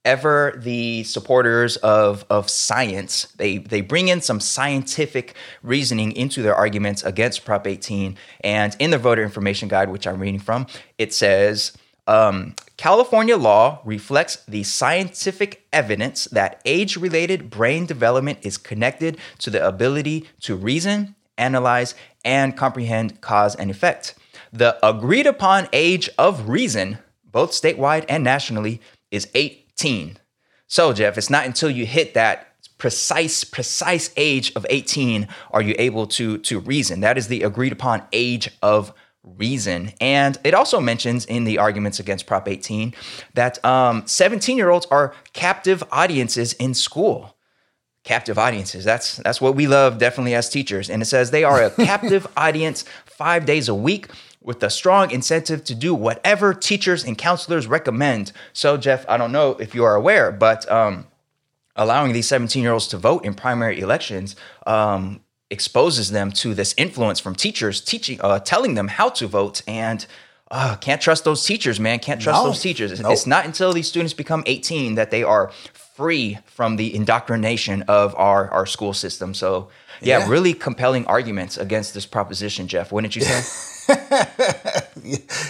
ever 0.06 0.54
the 0.56 1.04
supporters 1.04 1.76
of 1.78 2.24
of 2.30 2.50
science, 2.50 3.28
they 3.36 3.58
they 3.58 3.82
bring 3.82 4.08
in 4.08 4.22
some 4.22 4.40
scientific 4.40 5.36
reasoning 5.62 6.14
into 6.14 6.42
their 6.42 6.56
arguments 6.56 7.04
against 7.04 7.44
Prop 7.44 7.68
18. 7.68 8.16
And 8.40 8.74
in 8.80 8.92
the 8.92 8.98
voter 8.98 9.22
information 9.22 9.68
guide, 9.68 9.90
which 9.90 10.08
I'm 10.08 10.22
reading 10.22 10.40
from, 10.40 10.66
it 10.98 11.14
says 11.14 11.78
um, 12.08 12.56
California 12.78 13.36
law 13.36 13.82
reflects 13.84 14.38
the 14.48 14.64
scientific 14.64 15.68
evidence 15.74 16.24
that 16.32 16.62
age 16.64 16.96
related 16.96 17.50
brain 17.50 17.86
development 17.86 18.40
is 18.44 18.58
connected 18.58 19.18
to 19.40 19.50
the 19.50 19.68
ability 19.68 20.26
to 20.40 20.56
reason, 20.56 21.16
analyze, 21.40 21.96
and 22.26 22.56
comprehend 22.56 23.22
cause 23.22 23.56
and 23.56 23.72
effect. 23.72 24.16
The 24.52 24.78
agreed 24.86 25.28
upon 25.28 25.68
age 25.74 26.10
of 26.18 26.50
reason, 26.50 27.00
both 27.24 27.52
statewide 27.52 28.06
and 28.10 28.24
nationally, 28.24 28.82
is 29.12 29.28
18. 29.34 30.18
So, 30.68 30.94
Jeff, 30.94 31.18
it's 31.18 31.30
not 31.30 31.46
until 31.46 31.70
you 31.70 31.86
hit 31.86 32.14
that 32.14 32.48
precise 32.78 33.44
precise 33.44 34.10
age 34.16 34.54
of 34.56 34.66
18 34.70 35.28
are 35.52 35.62
you 35.62 35.76
able 35.78 36.08
to 36.08 36.38
to 36.40 36.60
reason. 36.60 37.02
That 37.02 37.18
is 37.18 37.28
the 37.28 37.44
agreed 37.44 37.74
upon 37.74 38.04
age 38.14 38.50
of 38.62 38.94
reason. 39.24 39.92
And 40.00 40.38
it 40.44 40.54
also 40.54 40.80
mentions 40.80 41.26
in 41.26 41.44
the 41.44 41.58
arguments 41.58 42.00
against 42.00 42.26
Prop 42.26 42.48
18 42.48 42.94
that 43.34 43.60
17 44.10 44.54
um, 44.54 44.58
year 44.58 44.70
olds 44.70 44.88
are 44.88 45.14
captive 45.34 45.84
audiences 45.92 46.54
in 46.54 46.74
school 46.74 47.36
captive 48.04 48.38
audiences. 48.40 48.84
That's 48.86 49.18
that's 49.18 49.42
what 49.42 49.56
we 49.56 49.68
love 49.68 49.98
definitely 49.98 50.34
as 50.36 50.50
teachers. 50.50 50.90
And 50.90 51.02
it 51.02 51.06
says 51.06 51.32
they 51.32 51.44
are 51.44 51.62
a 51.64 51.70
captive 51.92 52.26
audience 52.38 52.86
5 53.06 53.46
days 53.46 53.68
a 53.70 53.76
week 53.76 54.08
with 54.42 54.64
a 54.64 54.70
strong 54.70 55.12
incentive 55.12 55.64
to 55.66 55.76
do 55.76 55.94
whatever 55.94 56.54
teachers 56.54 57.04
and 57.04 57.18
counselors 57.18 57.68
recommend. 57.68 58.32
So 58.54 58.78
Jeff, 58.78 59.06
I 59.10 59.18
don't 59.18 59.32
know 59.34 59.52
if 59.60 59.76
you 59.76 59.84
are 59.84 59.96
aware, 59.96 60.32
but 60.32 60.70
um, 60.72 61.08
allowing 61.76 62.14
these 62.14 62.28
17 62.28 62.64
year 62.64 62.72
olds 62.72 62.88
to 62.88 62.98
vote 62.98 63.26
in 63.26 63.34
primary 63.34 63.80
elections 63.82 64.36
um, 64.66 65.22
exposes 65.50 66.12
them 66.12 66.32
to 66.32 66.54
this 66.54 66.74
influence 66.78 67.20
from 67.20 67.36
teachers 67.36 67.82
teaching, 67.82 68.20
uh, 68.22 68.40
telling 68.40 68.76
them 68.76 68.88
how 68.88 69.10
to 69.10 69.28
vote. 69.28 69.62
And 69.68 70.06
uh, 70.52 70.78
can't 70.78 71.02
trust 71.02 71.26
those 71.26 71.44
teachers, 71.46 71.80
man. 71.80 72.00
Can't 72.00 72.22
trust 72.22 72.40
No. 72.42 72.46
those 72.50 72.62
teachers. 72.62 73.00
Nope. 73.00 73.12
It's 73.12 73.28
not 73.28 73.46
until 73.46 73.74
these 73.74 73.88
students 73.88 74.14
become 74.14 74.44
18 74.46 74.96
that 74.96 75.12
they 75.12 75.22
are 75.24 75.52
free 76.00 76.38
from 76.46 76.78
the 76.78 76.96
indoctrination 76.96 77.82
of 77.90 78.16
our, 78.16 78.50
our 78.52 78.66
school 78.66 78.94
system. 78.94 79.34
So, 79.34 79.68
yeah, 80.02 80.20
Yeah. 80.20 80.30
really 80.30 80.54
compelling 80.54 81.06
arguments 81.08 81.58
against 81.58 81.94
this 81.94 82.06
proposition, 82.06 82.68
Jeff. 82.70 82.90
Wouldn't 82.94 83.16
you 83.18 83.22
say? 83.22 83.42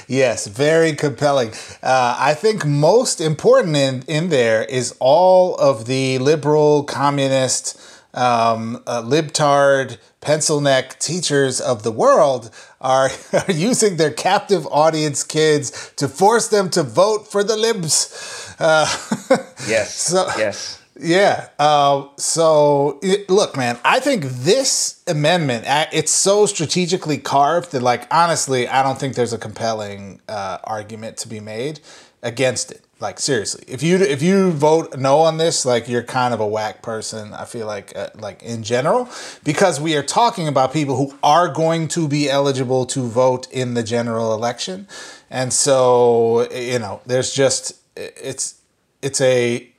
Yes, 0.08 0.48
very 0.48 0.94
compelling. 0.96 1.52
Uh, 1.84 2.16
I 2.32 2.34
think 2.34 2.66
most 2.66 3.22
important 3.22 3.76
in, 3.76 4.04
in 4.08 4.30
there 4.30 4.64
is 4.64 4.96
all 5.00 5.56
of 5.56 5.86
the 5.86 6.18
liberal, 6.18 6.84
communist, 6.84 7.80
um, 8.14 8.82
uh, 8.88 9.04
libtard, 9.04 9.98
pencil 10.22 10.62
neck 10.62 11.00
teachers 11.00 11.62
of 11.62 11.84
the 11.84 11.92
world 11.92 12.50
are, 12.82 13.10
are 13.34 13.52
using 13.52 13.98
their 13.98 14.12
captive 14.12 14.66
audience 14.72 15.24
kids 15.24 15.92
to 15.98 16.08
force 16.08 16.48
them 16.48 16.70
to 16.72 16.82
vote 16.84 17.28
for 17.32 17.44
the 17.44 17.56
libs. 17.56 18.39
Uh, 18.60 18.86
yes. 19.68 19.96
So- 19.96 20.28
yes. 20.38 20.76
Yeah. 21.02 21.48
Uh, 21.58 22.08
so 22.18 23.00
it, 23.02 23.30
look, 23.30 23.56
man, 23.56 23.80
I 23.86 24.02
think 24.02 24.26
this 24.26 25.02
amendment 25.08 25.66
uh, 25.66 25.86
it's 25.94 26.12
so 26.12 26.46
strategically 26.46 27.18
carved 27.18 27.72
that, 27.72 27.82
like, 27.82 28.06
honestly, 28.14 28.68
I 28.68 28.84
don't 28.84 29.00
think 29.00 29.16
there's 29.16 29.32
a 29.32 29.38
compelling 29.38 30.20
uh, 30.28 30.58
argument 30.66 31.16
to 31.20 31.30
be 31.30 31.40
made 31.40 31.80
against 32.22 32.72
it. 32.72 32.84
Like, 33.00 33.22
seriously, 33.22 33.64
if 33.66 33.82
you 33.82 33.96
if 33.96 34.22
you 34.22 34.52
vote 34.52 34.98
no 34.98 35.20
on 35.20 35.38
this, 35.38 35.66
like, 35.66 35.88
you're 35.88 36.04
kind 36.04 36.34
of 36.34 36.42
a 36.42 36.48
whack 36.48 36.82
person. 36.82 37.34
I 37.34 37.46
feel 37.46 37.66
like, 37.66 37.96
uh, 37.96 38.10
like 38.16 38.44
in 38.44 38.62
general, 38.62 39.08
because 39.46 39.80
we 39.80 39.96
are 39.96 40.04
talking 40.04 40.50
about 40.50 40.74
people 40.74 40.98
who 40.98 41.18
are 41.24 41.48
going 41.48 41.88
to 41.90 42.10
be 42.10 42.30
eligible 42.30 42.86
to 42.88 43.00
vote 43.08 43.50
in 43.54 43.74
the 43.74 43.84
general 43.84 44.34
election, 44.34 44.86
and 45.30 45.54
so 45.54 46.52
you 46.52 46.78
know, 46.78 47.00
there's 47.06 47.34
just 47.34 47.79
it's 48.00 48.62
it's 49.02 49.22
a 49.22 49.70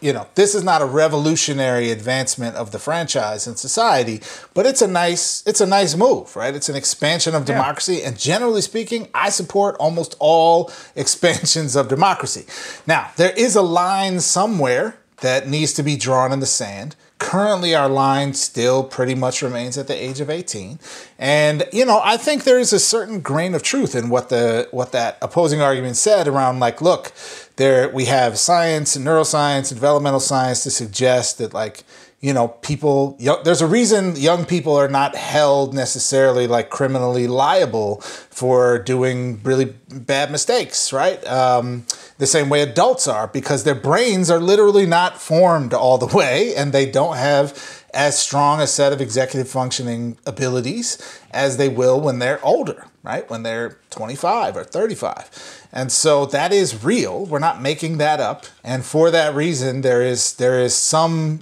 you 0.00 0.12
know, 0.12 0.26
this 0.34 0.54
is 0.54 0.62
not 0.62 0.82
a 0.82 0.84
revolutionary 0.84 1.90
advancement 1.90 2.56
of 2.56 2.72
the 2.72 2.78
franchise 2.78 3.46
in 3.46 3.56
society, 3.56 4.20
but 4.52 4.66
it's 4.66 4.82
a 4.82 4.86
nice 4.86 5.42
it's 5.46 5.62
a 5.62 5.66
nice 5.66 5.96
move, 5.96 6.36
right? 6.36 6.54
It's 6.54 6.68
an 6.68 6.76
expansion 6.76 7.34
of 7.34 7.46
democracy 7.46 8.02
and 8.02 8.18
generally 8.18 8.60
speaking, 8.60 9.08
I 9.14 9.30
support 9.30 9.76
almost 9.80 10.14
all 10.18 10.70
expansions 10.96 11.74
of 11.74 11.88
democracy. 11.88 12.44
Now, 12.86 13.12
there 13.16 13.32
is 13.32 13.56
a 13.56 13.62
line 13.62 14.20
somewhere 14.20 14.98
that 15.22 15.48
needs 15.48 15.72
to 15.74 15.82
be 15.82 15.96
drawn 15.96 16.32
in 16.32 16.40
the 16.40 16.46
sand. 16.46 16.96
Currently, 17.18 17.74
our 17.74 17.88
line 17.88 18.34
still 18.34 18.82
pretty 18.84 19.14
much 19.14 19.40
remains 19.40 19.78
at 19.78 19.86
the 19.86 19.94
age 19.94 20.20
of 20.20 20.28
18. 20.28 20.78
And, 21.18 21.64
you 21.72 21.84
know, 21.84 22.00
I 22.02 22.16
think 22.16 22.44
there 22.44 22.58
is 22.58 22.72
a 22.72 22.80
certain 22.80 23.20
grain 23.20 23.54
of 23.54 23.62
truth 23.62 23.94
in 23.94 24.08
what 24.08 24.28
the 24.28 24.68
what 24.72 24.92
that 24.92 25.18
opposing 25.22 25.60
argument 25.60 25.96
said 25.96 26.26
around 26.26 26.58
like, 26.58 26.82
look, 26.82 27.12
there 27.56 27.88
we 27.88 28.06
have 28.06 28.38
science 28.38 28.96
and 28.96 29.06
neuroscience 29.06 29.70
and 29.70 29.80
developmental 29.80 30.20
science 30.20 30.64
to 30.64 30.70
suggest 30.70 31.38
that 31.38 31.54
like 31.54 31.84
you 32.24 32.32
know 32.32 32.48
people 32.48 33.16
yo- 33.20 33.42
there's 33.42 33.60
a 33.60 33.66
reason 33.66 34.16
young 34.16 34.46
people 34.46 34.74
are 34.74 34.88
not 34.88 35.14
held 35.14 35.74
necessarily 35.74 36.46
like 36.46 36.70
criminally 36.70 37.26
liable 37.26 38.00
for 38.00 38.78
doing 38.78 39.38
really 39.42 39.66
bad 39.90 40.30
mistakes 40.30 40.90
right 40.90 41.24
um, 41.26 41.84
the 42.16 42.26
same 42.26 42.48
way 42.48 42.62
adults 42.62 43.06
are 43.06 43.28
because 43.28 43.64
their 43.64 43.74
brains 43.74 44.30
are 44.30 44.40
literally 44.40 44.86
not 44.86 45.20
formed 45.20 45.74
all 45.74 45.98
the 45.98 46.16
way 46.16 46.54
and 46.56 46.72
they 46.72 46.90
don't 46.90 47.18
have 47.18 47.84
as 47.92 48.18
strong 48.18 48.58
a 48.60 48.66
set 48.66 48.92
of 48.92 49.02
executive 49.02 49.48
functioning 49.48 50.16
abilities 50.26 50.98
as 51.30 51.58
they 51.58 51.68
will 51.68 52.00
when 52.00 52.18
they're 52.18 52.44
older, 52.44 52.86
right? 53.04 53.30
When 53.30 53.44
they're 53.44 53.78
25 53.90 54.56
or 54.56 54.64
35. 54.64 55.68
And 55.72 55.92
so 55.92 56.26
that 56.26 56.52
is 56.52 56.82
real. 56.82 57.24
We're 57.24 57.38
not 57.38 57.62
making 57.62 57.98
that 57.98 58.18
up. 58.18 58.46
And 58.64 58.84
for 58.84 59.12
that 59.12 59.32
reason, 59.34 59.82
there 59.82 60.02
is 60.02 60.34
there 60.34 60.58
is 60.58 60.74
some 60.74 61.40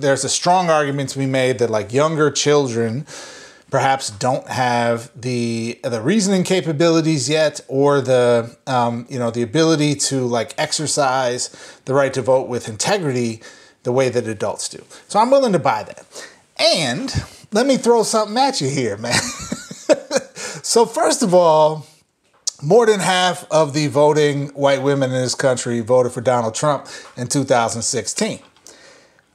there's 0.00 0.24
a 0.24 0.28
strong 0.28 0.70
argument 0.70 1.10
to 1.10 1.18
be 1.18 1.26
made 1.26 1.58
that 1.58 1.70
like 1.70 1.92
younger 1.92 2.30
children 2.30 3.06
perhaps 3.70 4.10
don't 4.10 4.46
have 4.48 5.10
the 5.18 5.80
the 5.82 6.00
reasoning 6.00 6.44
capabilities 6.44 7.28
yet 7.28 7.60
or 7.68 8.00
the 8.00 8.56
um, 8.66 9.06
you 9.08 9.18
know 9.18 9.30
the 9.30 9.42
ability 9.42 9.94
to 9.94 10.20
like 10.26 10.54
exercise 10.58 11.80
the 11.86 11.94
right 11.94 12.12
to 12.14 12.22
vote 12.22 12.48
with 12.48 12.68
integrity 12.68 13.40
the 13.82 13.92
way 13.92 14.08
that 14.08 14.28
adults 14.28 14.68
do. 14.68 14.84
So 15.08 15.18
I'm 15.18 15.30
willing 15.30 15.52
to 15.52 15.58
buy 15.58 15.82
that. 15.82 16.28
And 16.58 17.12
let 17.50 17.66
me 17.66 17.76
throw 17.76 18.04
something 18.04 18.36
at 18.36 18.60
you 18.60 18.68
here, 18.68 18.96
man. 18.96 19.14
so 20.62 20.86
first 20.86 21.22
of 21.22 21.34
all, 21.34 21.86
more 22.62 22.86
than 22.86 23.00
half 23.00 23.44
of 23.50 23.72
the 23.72 23.88
voting 23.88 24.48
white 24.48 24.82
women 24.82 25.10
in 25.10 25.20
this 25.20 25.34
country 25.34 25.80
voted 25.80 26.12
for 26.12 26.20
Donald 26.20 26.54
Trump 26.54 26.86
in 27.16 27.26
2016. 27.26 28.40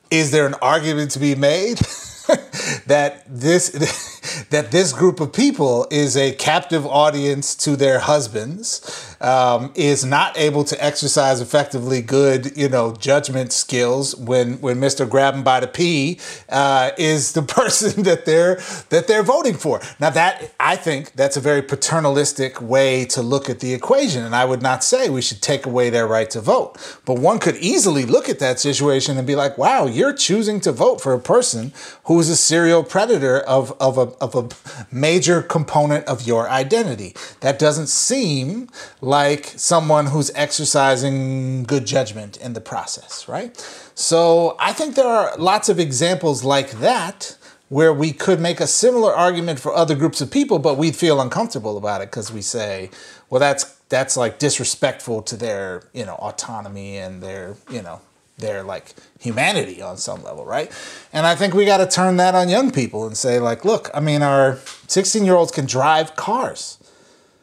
Is 0.10 0.32
there 0.32 0.48
an 0.48 0.56
argument 0.62 1.12
to 1.12 1.20
be 1.20 1.36
made 1.36 1.78
that 2.88 3.24
this 3.28 3.70
that 4.50 4.72
this 4.72 4.94
group 4.94 5.20
of 5.20 5.34
people 5.34 5.88
is 5.92 6.16
a 6.16 6.34
captive 6.34 6.86
audience 6.86 7.56
to 7.56 7.76
their 7.76 8.00
husbands, 8.00 9.16
um, 9.22 9.72
is 9.76 10.06
not 10.06 10.38
able 10.38 10.64
to 10.64 10.84
exercise 10.84 11.42
effectively 11.42 12.02
good, 12.02 12.56
you 12.58 12.70
know, 12.70 12.94
judgment 12.94 13.52
skills 13.52 14.16
when 14.16 14.60
when 14.62 14.80
Mister 14.80 15.06
Grab 15.06 15.34
'em 15.34 15.44
by 15.44 15.60
the 15.60 15.68
P 15.68 16.20
uh, 16.50 16.92
is 16.98 17.34
the 17.34 17.42
person 17.58 18.04
that 18.04 18.26
they're 18.26 18.56
that 18.90 19.08
they're 19.08 19.24
voting 19.24 19.56
for. 19.56 19.82
Now 20.00 20.10
that 20.12 20.52
I 20.60 20.76
think 20.76 21.14
that's 21.14 21.38
a 21.38 21.42
very 21.42 21.62
paternalistic 21.62 22.62
way 22.62 23.06
to 23.06 23.22
look 23.22 23.50
at 23.50 23.60
the 23.60 23.74
equation, 23.74 24.24
and 24.24 24.36
I 24.36 24.46
would 24.46 24.62
not 24.62 24.84
say 24.84 25.10
we 25.10 25.22
should 25.22 25.42
take 25.42 25.66
away 25.66 25.90
their 25.90 26.08
right 26.08 26.30
to 26.32 26.42
vote. 26.42 26.78
But 27.06 27.20
one 27.20 27.40
could 27.40 27.58
easily 27.58 28.06
look 28.06 28.30
at 28.30 28.40
that 28.40 28.60
situation 28.60 29.18
and 29.18 29.26
be 29.26 29.36
like, 29.36 29.58
"Wow, 29.58 29.86
you're 29.86 30.14
choosing 30.14 30.60
to 30.62 30.72
vote 30.72 31.02
for 31.02 31.14
a 31.14 31.20
person 31.20 31.74
who 32.06 32.20
is 32.20 32.30
a 32.30 32.36
serial 32.36 32.84
predator 32.84 33.40
of 33.40 33.76
of 33.80 33.98
a 33.98 34.14
of 34.22 34.36
a 34.36 34.48
major 34.92 35.42
component 35.42 36.06
of 36.06 36.28
your 36.28 36.50
identity." 36.50 37.16
That 37.42 37.60
doesn't 37.60 37.88
seem 37.88 38.70
like 39.08 39.54
someone 39.56 40.08
who's 40.08 40.30
exercising 40.36 41.64
good 41.64 41.86
judgment 41.86 42.36
in 42.36 42.52
the 42.52 42.60
process, 42.60 43.26
right? 43.30 43.56
So 43.96 44.58
I 44.60 44.74
think 44.74 44.96
there 44.96 45.08
are 45.08 45.34
lots 45.38 45.70
of 45.70 45.80
examples 45.80 46.44
like 46.44 46.72
that 46.82 47.38
where 47.70 47.94
we 47.94 48.12
could 48.12 48.42
make 48.42 48.60
a 48.60 48.68
similar 48.68 49.14
argument 49.14 49.62
for 49.62 49.74
other 49.74 49.96
groups 49.96 50.20
of 50.20 50.30
people, 50.30 50.60
but 50.60 50.78
we'd 50.78 50.96
feel 50.96 51.22
uncomfortable 51.22 51.78
about 51.78 52.02
it 52.02 52.12
because 52.12 52.34
we 52.34 52.42
say, 52.42 52.90
well, 53.30 53.40
that's 53.40 53.64
that's 53.88 54.18
like 54.18 54.40
disrespectful 54.40 55.22
to 55.22 55.38
their 55.38 55.84
you 55.94 56.06
know 56.06 56.16
autonomy 56.16 56.98
and 56.98 57.24
their 57.24 57.56
you 57.72 57.82
know 57.82 58.02
their 58.38 58.62
like 58.62 58.94
humanity 59.22 59.82
on 59.82 59.96
some 59.96 60.22
level, 60.22 60.44
right? 60.44 60.70
And 61.14 61.26
I 61.26 61.34
think 61.34 61.54
we 61.54 61.66
got 61.66 61.78
to 61.78 61.88
turn 61.88 62.18
that 62.18 62.36
on 62.36 62.50
young 62.50 62.72
people 62.72 63.08
and 63.08 63.16
say 63.16 63.40
like, 63.40 63.64
look, 63.64 63.90
I 63.94 64.02
mean, 64.02 64.22
our 64.22 64.58
16 64.88 65.24
year 65.24 65.36
olds 65.36 65.54
can 65.54 65.66
drive 65.66 66.18
cars. 66.18 66.78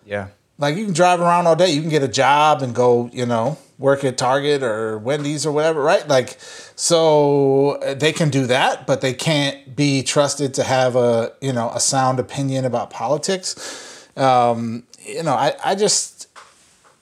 Yeah. 0.05 0.29
Like 0.59 0.77
you 0.77 0.85
can 0.85 0.95
drive 0.95 1.21
around 1.21 1.47
all 1.47 1.57
day. 1.57 1.71
You 1.71 1.81
can 1.81 1.91
get 1.91 2.03
a 2.03 2.09
job 2.09 2.63
and 2.63 2.75
go, 2.75 3.11
you 3.13 3.27
know, 3.27 3.59
work 3.79 4.05
at 4.05 4.17
Target 4.17 4.63
or 4.63 4.99
Wendy's 4.99 5.45
or 5.45 5.53
whatever, 5.53 5.83
right? 5.83 6.07
Like, 6.07 6.37
so 6.77 7.73
uh, 7.83 7.95
they 7.95 8.13
can 8.13 8.31
do 8.31 8.47
that, 8.47 8.87
but 8.87 9.01
they 9.01 9.15
can't 9.15 9.75
be 9.75 10.03
trusted 10.03 10.55
to 10.55 10.63
have 10.63 10.95
a, 10.95 11.33
you 11.41 11.53
know, 11.53 11.71
a 11.71 11.81
sound 11.81 12.21
opinion 12.21 12.65
about 12.65 12.91
politics. 12.91 14.09
Um, 14.17 14.85
you 15.05 15.25
know, 15.25 15.35
I, 15.35 15.55
I 15.65 15.75
just, 15.75 16.29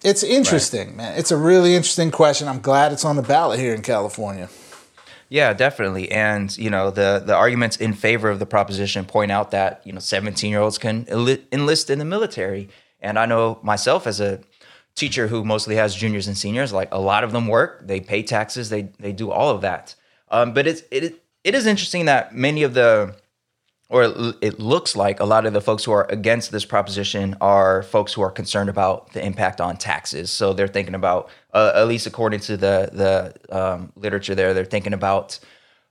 it's 0.03 0.23
interesting, 0.23 0.97
man. 0.97 1.19
It's 1.19 1.31
a 1.31 1.37
really 1.37 1.75
interesting 1.75 2.11
question. 2.11 2.49
I'm 2.49 2.61
glad 2.61 2.93
it's 2.93 3.05
on 3.05 3.17
the 3.17 3.23
ballot 3.23 3.61
here 3.61 3.75
in 3.75 3.83
California. 3.83 4.49
Yeah, 5.29 5.55
definitely. 5.55 6.11
And 6.11 6.55
you 6.59 6.69
know, 6.69 6.91
the 6.91 7.23
the 7.25 7.35
arguments 7.35 7.79
in 7.79 7.95
favor 7.95 8.29
of 8.29 8.39
the 8.39 8.45
proposition 8.45 9.07
point 9.07 9.33
out 9.33 9.51
that 9.53 9.81
you 9.83 9.93
know, 9.95 9.99
seventeen 9.99 10.51
year 10.51 10.61
olds 10.61 10.77
can 10.77 11.07
enlist 11.09 11.89
in 11.89 11.99
the 11.99 12.05
military. 12.05 12.69
And 13.03 13.19
I 13.19 13.27
know 13.27 13.59
myself 13.63 14.07
as 14.07 14.21
a 14.21 14.41
teacher 14.95 15.27
who 15.29 15.45
mostly 15.45 15.77
has 15.77 15.95
juniors 15.95 16.27
and 16.27 16.37
seniors, 16.37 16.73
like 16.73 16.89
a 16.93 17.01
lot 17.01 17.25
of 17.25 17.33
them 17.33 17.47
work, 17.49 17.87
they 17.87 18.01
pay 18.01 18.23
taxes, 18.23 18.71
they 18.71 18.83
they 18.99 19.13
do 19.13 19.31
all 19.31 19.51
of 19.51 19.61
that. 19.63 19.95
Um, 20.31 20.55
but 20.55 20.67
it's 20.67 20.83
it 20.91 21.23
it 21.45 21.55
is 21.55 21.67
interesting 21.67 22.07
that 22.07 22.35
many 22.35 22.63
of 22.63 22.75
the 22.75 23.15
or 23.93 24.05
it- 24.41 24.59
looks 24.59 24.97
like 24.97 25.21
a 25.21 25.25
lot 25.25 25.45
of 25.45 25.53
the 25.53 25.61
folks 25.61 25.85
who 25.85 25.93
are 25.93 26.07
against 26.09 26.51
this 26.51 26.65
proposition 26.65 27.37
are 27.43 27.83
folks 27.83 28.15
who 28.15 28.23
are 28.23 28.31
concerned 28.31 28.71
about 28.71 29.13
the 29.13 29.23
impact 29.23 29.61
on 29.61 29.77
taxes. 29.77 30.31
So 30.31 30.55
they're 30.55 30.67
thinking 30.67 30.95
about, 30.95 31.29
uh, 31.53 31.73
at 31.75 31.87
least 31.87 32.07
according 32.07 32.41
to 32.41 32.57
the 32.57 32.89
the 32.93 33.55
um, 33.55 33.93
literature 33.97 34.35
there, 34.35 34.55
they're 34.55 34.65
thinking 34.65 34.95
about 34.95 35.39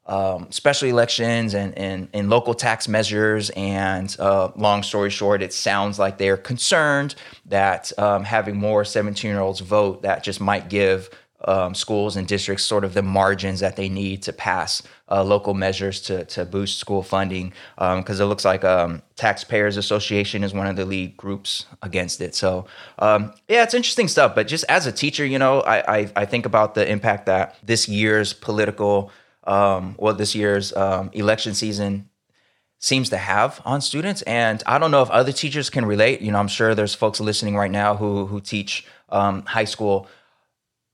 um, 0.05 0.51
special 0.51 0.89
elections 0.89 1.53
and, 1.53 1.77
and, 1.77 2.10
and 2.13 2.29
local 2.29 2.53
tax 2.53 2.88
measures. 2.88 3.50
And 3.51 4.15
uh, 4.20 4.51
long 4.55 4.84
story 4.84 5.10
short, 5.10 5.41
it 5.41 5.53
sounds 5.53 6.00
like 6.00 6.17
they're 6.17 6.38
concerned 6.38 7.15
that 7.46 7.91
um, 7.98 8.24
having 8.24 8.58
more 8.58 8.84
17 8.84 9.29
year 9.29 9.39
olds 9.39 9.60
vote, 9.60 10.01
that 10.01 10.24
just 10.24 10.41
might 10.41 10.70
give 10.70 11.10
um, 11.46 11.74
schools 11.74 12.15
and 12.15 12.27
districts 12.27 12.63
sort 12.63 12.84
of 12.84 12.93
the 12.93 13.01
margins 13.01 13.60
that 13.62 13.75
they 13.75 13.89
need 13.89 14.22
to 14.24 14.34
pass 14.34 14.84
uh, 15.10 15.24
local 15.24 15.53
measures 15.53 16.01
to, 16.01 16.24
to 16.25 16.46
boost 16.46 16.77
school 16.77 17.03
funding 17.03 17.51
because 17.75 18.22
um, 18.22 18.25
it 18.25 18.29
looks 18.29 18.46
like 18.46 18.63
um, 18.63 19.01
taxpayers 19.15 19.77
association 19.77 20.43
is 20.43 20.53
one 20.53 20.67
of 20.67 20.75
the 20.75 20.86
lead 20.86 21.17
groups 21.17 21.65
against 21.81 22.22
it 22.22 22.36
so 22.36 22.65
um, 23.00 23.34
yeah 23.48 23.63
it's 23.63 23.74
interesting 23.74 24.08
stuff 24.08 24.36
but 24.36 24.48
just 24.48 24.63
as 24.70 24.86
a 24.86 24.91
teacher 24.91 25.25
you 25.25 25.39
know 25.39 25.62
I, 25.62 25.98
I, 25.98 26.12
I 26.17 26.25
think 26.25 26.46
about 26.46 26.75
the 26.75 26.89
impact 26.89 27.25
that 27.25 27.58
this 27.63 27.89
year's 27.89 28.34
political 28.34 29.12
um, 29.45 29.95
well 29.98 30.13
this 30.13 30.36
year's 30.36 30.74
um, 30.74 31.10
election 31.13 31.53
season 31.53 32.10
seems 32.79 33.10
to 33.10 33.17
have 33.17 33.62
on 33.63 33.81
students. 33.81 34.21
And 34.24 34.63
i 34.65 34.77
don't 34.79 34.91
know 34.91 35.03
if 35.03 35.10
other 35.10 35.31
teachers 35.31 35.69
can 35.69 35.86
relate. 35.86 36.21
You 36.21 36.31
know 36.31 36.39
i'm 36.39 36.48
sure 36.48 36.75
there's 36.75 36.95
folks 36.95 37.19
listening 37.19 37.55
right 37.55 37.71
now 37.71 37.95
who 37.95 38.25
who 38.27 38.41
teach 38.41 38.86
high 39.12 39.65
school. 39.65 40.07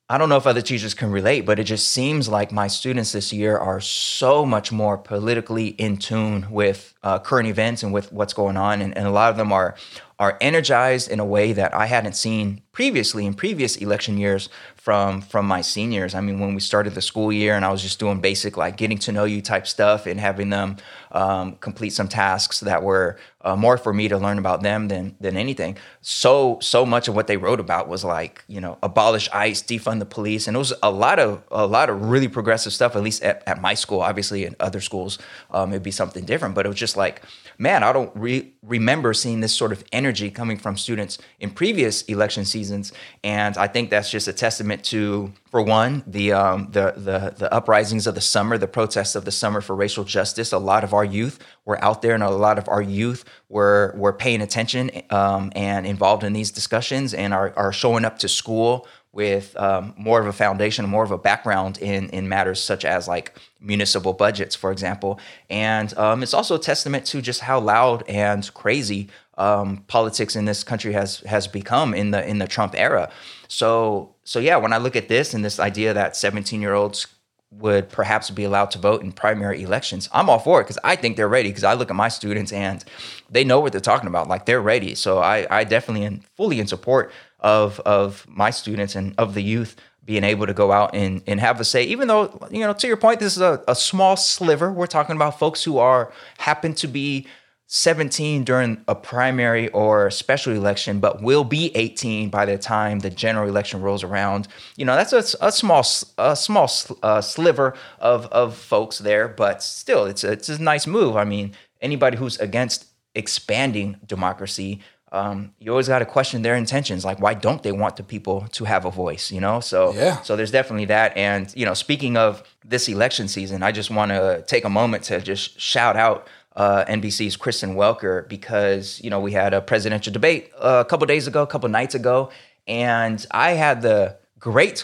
I 0.10 0.18
don't 0.18 0.30
know 0.30 0.38
if 0.38 0.48
other 0.48 0.62
teachers 0.62 0.94
can 0.94 1.12
relate, 1.12 1.42
but 1.42 1.60
it 1.60 1.66
just 1.66 1.90
seems 1.90 2.30
like 2.30 2.54
my 2.54 2.68
students 2.68 3.12
this 3.12 3.34
year 3.34 3.58
are 3.58 3.82
so 3.82 4.46
much 4.46 4.72
more 4.72 4.98
politically 4.98 5.68
in 5.68 5.98
tune 5.98 6.48
with 6.50 6.94
uh, 7.04 7.20
current 7.20 7.50
events 7.50 7.84
and 7.84 7.92
with 7.92 8.14
what's 8.14 8.32
going 8.32 8.56
on, 8.56 8.82
and, 8.82 8.98
and 8.98 9.06
a 9.06 9.12
lot 9.12 9.32
of 9.32 9.38
them 9.38 9.52
are 9.52 9.76
are 10.18 10.38
energized 10.40 11.12
in 11.12 11.20
a 11.20 11.26
way 11.26 11.52
that 11.52 11.74
I 11.74 11.88
hadn't 11.88 12.14
seen 12.14 12.62
previously 12.72 13.26
in 13.26 13.34
previous 13.34 13.76
election 13.76 14.18
years 14.18 14.48
from 14.88 15.20
from 15.20 15.46
my 15.46 15.60
seniors. 15.60 16.16
I 16.16 16.22
mean, 16.22 16.40
when 16.40 16.56
we 16.56 16.62
started 16.62 16.96
the 16.96 17.02
school 17.02 17.30
year, 17.30 17.56
and 17.56 17.66
I 17.66 17.72
was 17.74 17.82
just 17.82 18.00
doing 18.00 18.22
basic 18.22 18.56
like 18.56 18.78
getting 18.78 18.98
to 19.00 19.12
know 19.12 19.26
you 19.26 19.42
type 19.42 19.68
stuff 19.68 20.06
and 20.06 20.18
having 20.18 20.50
them 20.50 20.78
um, 21.12 21.58
complete 21.58 21.90
some 21.90 22.08
tasks 22.08 22.62
that 22.62 22.84
were 22.84 23.18
uh, 23.42 23.58
more 23.58 23.78
for 23.78 23.94
me 23.94 24.08
to 24.08 24.18
learn 24.18 24.38
about 24.38 24.64
them 24.64 24.88
than 24.88 25.18
than 25.20 25.36
anything. 25.36 25.78
So 26.00 26.60
so 26.62 26.86
much 26.86 27.10
of 27.10 27.16
what 27.16 27.28
they 27.28 27.36
wrote 27.36 27.60
about 27.60 27.90
was 27.90 28.06
like 28.06 28.46
you 28.48 28.62
know 28.62 28.78
abolish 28.82 29.28
ICE, 29.34 29.62
defund 29.62 30.00
the 30.00 30.06
police, 30.06 30.48
and 30.48 30.56
it 30.56 30.60
was 30.60 30.74
a 30.82 30.90
lot 30.90 31.20
of 31.20 31.44
a 31.52 31.68
lot 31.68 31.90
of 31.90 32.06
really 32.06 32.30
progressive 32.30 32.72
stuff. 32.72 32.96
At 32.96 33.04
least 33.04 33.22
at, 33.24 33.44
at 33.46 33.62
my 33.62 33.74
school, 33.74 34.00
obviously 34.00 34.46
in 34.46 34.56
other 34.62 34.80
schools 34.80 35.20
um, 35.52 35.72
it'd 35.74 35.84
be 35.84 35.92
something 35.92 36.24
different. 36.24 36.56
But 36.56 36.66
it 36.66 36.70
was 36.70 36.80
just 36.80 36.96
like 36.96 37.24
man, 37.58 37.84
I 37.84 37.92
don't 37.92 38.12
re- 38.16 38.54
remember 38.62 39.14
seeing 39.14 39.40
this 39.40 39.54
sort 39.54 39.72
of 39.72 39.84
energy 39.92 40.30
coming 40.30 40.58
from 40.58 40.78
students 40.78 41.18
in 41.40 41.52
previous 41.52 42.04
election 42.04 42.46
seasons, 42.46 42.92
and 43.24 43.58
I 43.58 43.68
think 43.68 43.90
that's 43.90 44.12
just 44.12 44.28
a 44.28 44.34
testament 44.34 44.84
to, 44.86 45.32
for 45.50 45.62
one, 45.62 46.04
the 46.06 46.34
um, 46.34 46.70
the, 46.72 46.94
the 46.96 47.34
the 47.38 47.54
uprisings 47.54 48.08
of 48.08 48.16
the 48.16 48.22
summer, 48.22 48.58
the 48.58 48.68
protests 48.68 49.16
of 49.16 49.26
the 49.26 49.32
summer 49.32 49.62
for 49.62 49.76
racial 49.76 50.04
justice. 50.04 50.52
A 50.52 50.58
lot 50.58 50.84
of 50.84 50.94
our 50.94 51.06
youth 51.06 51.40
were 51.66 51.84
out 51.84 52.02
there, 52.02 52.14
and 52.14 52.24
a 52.24 52.30
lot 52.30 52.58
of 52.58 52.68
our 52.70 52.82
youth 52.82 53.26
were 53.50 53.94
were 53.96 54.14
paying 54.14 54.42
attention 54.42 54.92
um, 55.10 55.52
and 55.56 55.88
involved 55.88 56.24
in 56.24 56.34
these 56.34 56.52
discussions, 56.52 57.14
and 57.14 57.34
are 57.34 57.54
are 57.56 57.74
showing 57.74 58.06
up 58.06 58.20
to 58.20 58.28
school 58.28 58.88
with 59.18 59.58
um, 59.58 59.96
more 59.98 60.22
of 60.22 60.28
a 60.28 60.32
foundation, 60.32 60.88
more 60.88 61.04
of 61.04 61.10
a 61.10 61.18
background 61.18 61.80
in 61.80 62.08
in 62.10 62.30
matters 62.30 62.62
such 62.62 62.86
as 62.86 63.08
like 63.08 63.36
municipal 63.60 64.14
budgets, 64.14 64.56
for 64.56 64.72
example. 64.72 65.20
And 65.50 65.92
um, 65.98 66.22
it's 66.22 66.36
also 66.36 66.54
a 66.56 66.60
testament 66.60 67.04
to 67.08 67.20
just 67.20 67.42
how 67.42 67.60
loud 67.60 68.04
and 68.08 68.54
crazy 68.54 69.10
um, 69.40 69.84
politics 69.88 70.36
in 70.36 70.46
this 70.46 70.64
country 70.64 70.94
has 70.94 71.22
has 71.22 71.48
become 71.48 71.96
in 71.96 72.12
the 72.12 72.24
in 72.30 72.38
the 72.38 72.48
Trump 72.48 72.76
era. 72.78 73.10
So 73.48 74.14
so 74.24 74.38
yeah, 74.38 74.58
when 74.58 74.72
I 74.72 74.78
look 74.78 74.96
at 74.96 75.08
this 75.08 75.34
and 75.34 75.44
this 75.44 75.60
idea 75.60 75.96
that 75.96 76.16
17 76.16 76.62
year 76.62 76.76
olds 76.76 77.08
would 77.50 77.90
perhaps 77.90 78.30
be 78.30 78.44
allowed 78.44 78.70
to 78.70 78.78
vote 78.78 79.02
in 79.02 79.12
primary 79.12 79.64
elections, 79.64 80.10
I'm 80.14 80.30
all 80.30 80.38
for 80.38 80.60
it 80.62 80.66
because 80.66 80.78
I 80.84 80.96
think 80.96 81.18
they're 81.18 81.28
ready. 81.28 81.50
Because 81.50 81.64
I 81.64 81.74
look 81.74 81.90
at 81.90 81.96
my 81.96 82.10
students 82.10 82.52
and 82.52 82.86
they 83.32 83.44
know 83.44 83.62
what 83.62 83.72
they're 83.72 83.82
talking 83.82 84.10
about, 84.10 84.28
like 84.28 84.46
they're 84.46 84.62
ready. 84.62 84.94
So 84.94 85.18
I 85.18 85.48
I 85.50 85.64
definitely 85.64 86.06
am 86.06 86.20
fully 86.36 86.60
in 86.60 86.68
support 86.68 87.12
of 87.48 87.80
of 87.82 88.26
my 88.28 88.50
students 88.50 88.94
and 88.94 89.16
of 89.18 89.34
the 89.34 89.42
youth 89.42 89.78
being 90.04 90.24
able 90.24 90.46
to 90.48 90.54
go 90.54 90.72
out 90.72 90.94
and, 90.94 91.22
and 91.28 91.40
have 91.40 91.60
a 91.60 91.66
say, 91.66 91.84
even 91.84 92.08
though, 92.08 92.48
you 92.50 92.62
know, 92.62 92.72
to 92.72 92.88
your 92.88 92.96
point, 92.96 93.20
this 93.20 93.36
is 93.36 93.42
a, 93.42 93.62
a 93.68 93.76
small 93.76 94.16
sliver. 94.16 94.72
We're 94.72 94.88
talking 94.88 95.18
about 95.18 95.38
folks 95.38 95.64
who 95.64 95.78
are 95.80 96.14
happen 96.38 96.74
to 96.76 96.88
be 96.88 97.28
17 97.68 98.46
during 98.46 98.82
a 98.88 98.96
primary 98.96 99.68
or 99.70 100.10
special 100.10 100.54
election, 100.54 101.00
but 101.00 101.22
will 101.22 101.44
be 101.44 101.76
18 101.76 102.30
by 102.30 102.46
the 102.46 102.58
time 102.58 103.00
the 103.00 103.10
general 103.10 103.50
election 103.50 103.82
rolls 103.82 104.04
around. 104.04 104.48
You 104.78 104.86
know, 104.86 104.96
that's 104.96 105.14
a, 105.14 105.46
a 105.46 105.52
small 105.52 105.86
a 106.18 106.36
small 106.36 106.70
uh, 107.04 107.22
sliver 107.22 107.76
of 108.00 108.28
of 108.28 108.56
folks 108.56 109.00
there, 109.00 109.28
but 109.28 109.62
still, 109.62 110.06
it's 110.06 110.24
a, 110.24 110.32
it's 110.32 110.48
a 110.48 110.62
nice 110.62 110.88
move. 110.88 111.18
I 111.18 111.26
mean, 111.26 111.52
anybody 111.82 112.16
who's 112.16 112.40
against 112.40 112.88
expanding 113.16 113.98
democracy 114.06 114.80
um, 115.12 115.54
you 115.60 115.72
always 115.72 115.88
got 115.88 116.00
to 116.00 116.06
question 116.06 116.42
their 116.42 116.56
intentions. 116.56 117.06
Like, 117.06 117.22
why 117.22 117.34
don't 117.34 117.64
they 117.64 117.72
want 117.72 117.96
the 117.96 118.04
people 118.04 118.48
to 118.52 118.66
have 118.66 118.86
a 118.86 118.92
voice? 118.92 119.32
You 119.32 119.40
know, 119.40 119.60
so 119.60 119.94
yeah. 119.94 120.22
so 120.22 120.36
there's 120.36 120.52
definitely 120.52 120.86
that. 120.86 121.16
And 121.16 121.54
you 121.56 121.66
know, 121.66 121.74
speaking 121.74 122.18
of 122.18 122.44
this 122.66 122.90
election 122.90 123.28
season, 123.28 123.64
I 123.64 123.72
just 123.72 123.90
want 123.90 124.12
to 124.12 124.44
take 124.48 124.66
a 124.66 124.70
moment 124.70 125.04
to 125.06 125.22
just 125.22 125.60
shout 125.60 125.96
out 125.96 126.28
uh, 126.58 126.84
NBC's 126.86 127.38
Kristen 127.38 127.76
Welker 127.76 128.28
because 128.28 129.00
you 129.04 129.10
know 129.10 129.20
we 129.20 129.32
had 129.32 129.54
a 129.54 129.62
presidential 129.62 130.12
debate 130.12 130.52
uh, 130.60 130.84
a 130.86 130.90
couple 130.90 131.06
days 131.08 131.28
ago, 131.28 131.42
a 131.44 131.48
couple 131.48 131.70
nights 131.70 131.96
ago, 131.96 132.30
and 132.68 133.26
I 133.32 133.52
had 133.52 133.82
the 133.82 134.18
great 134.40 134.84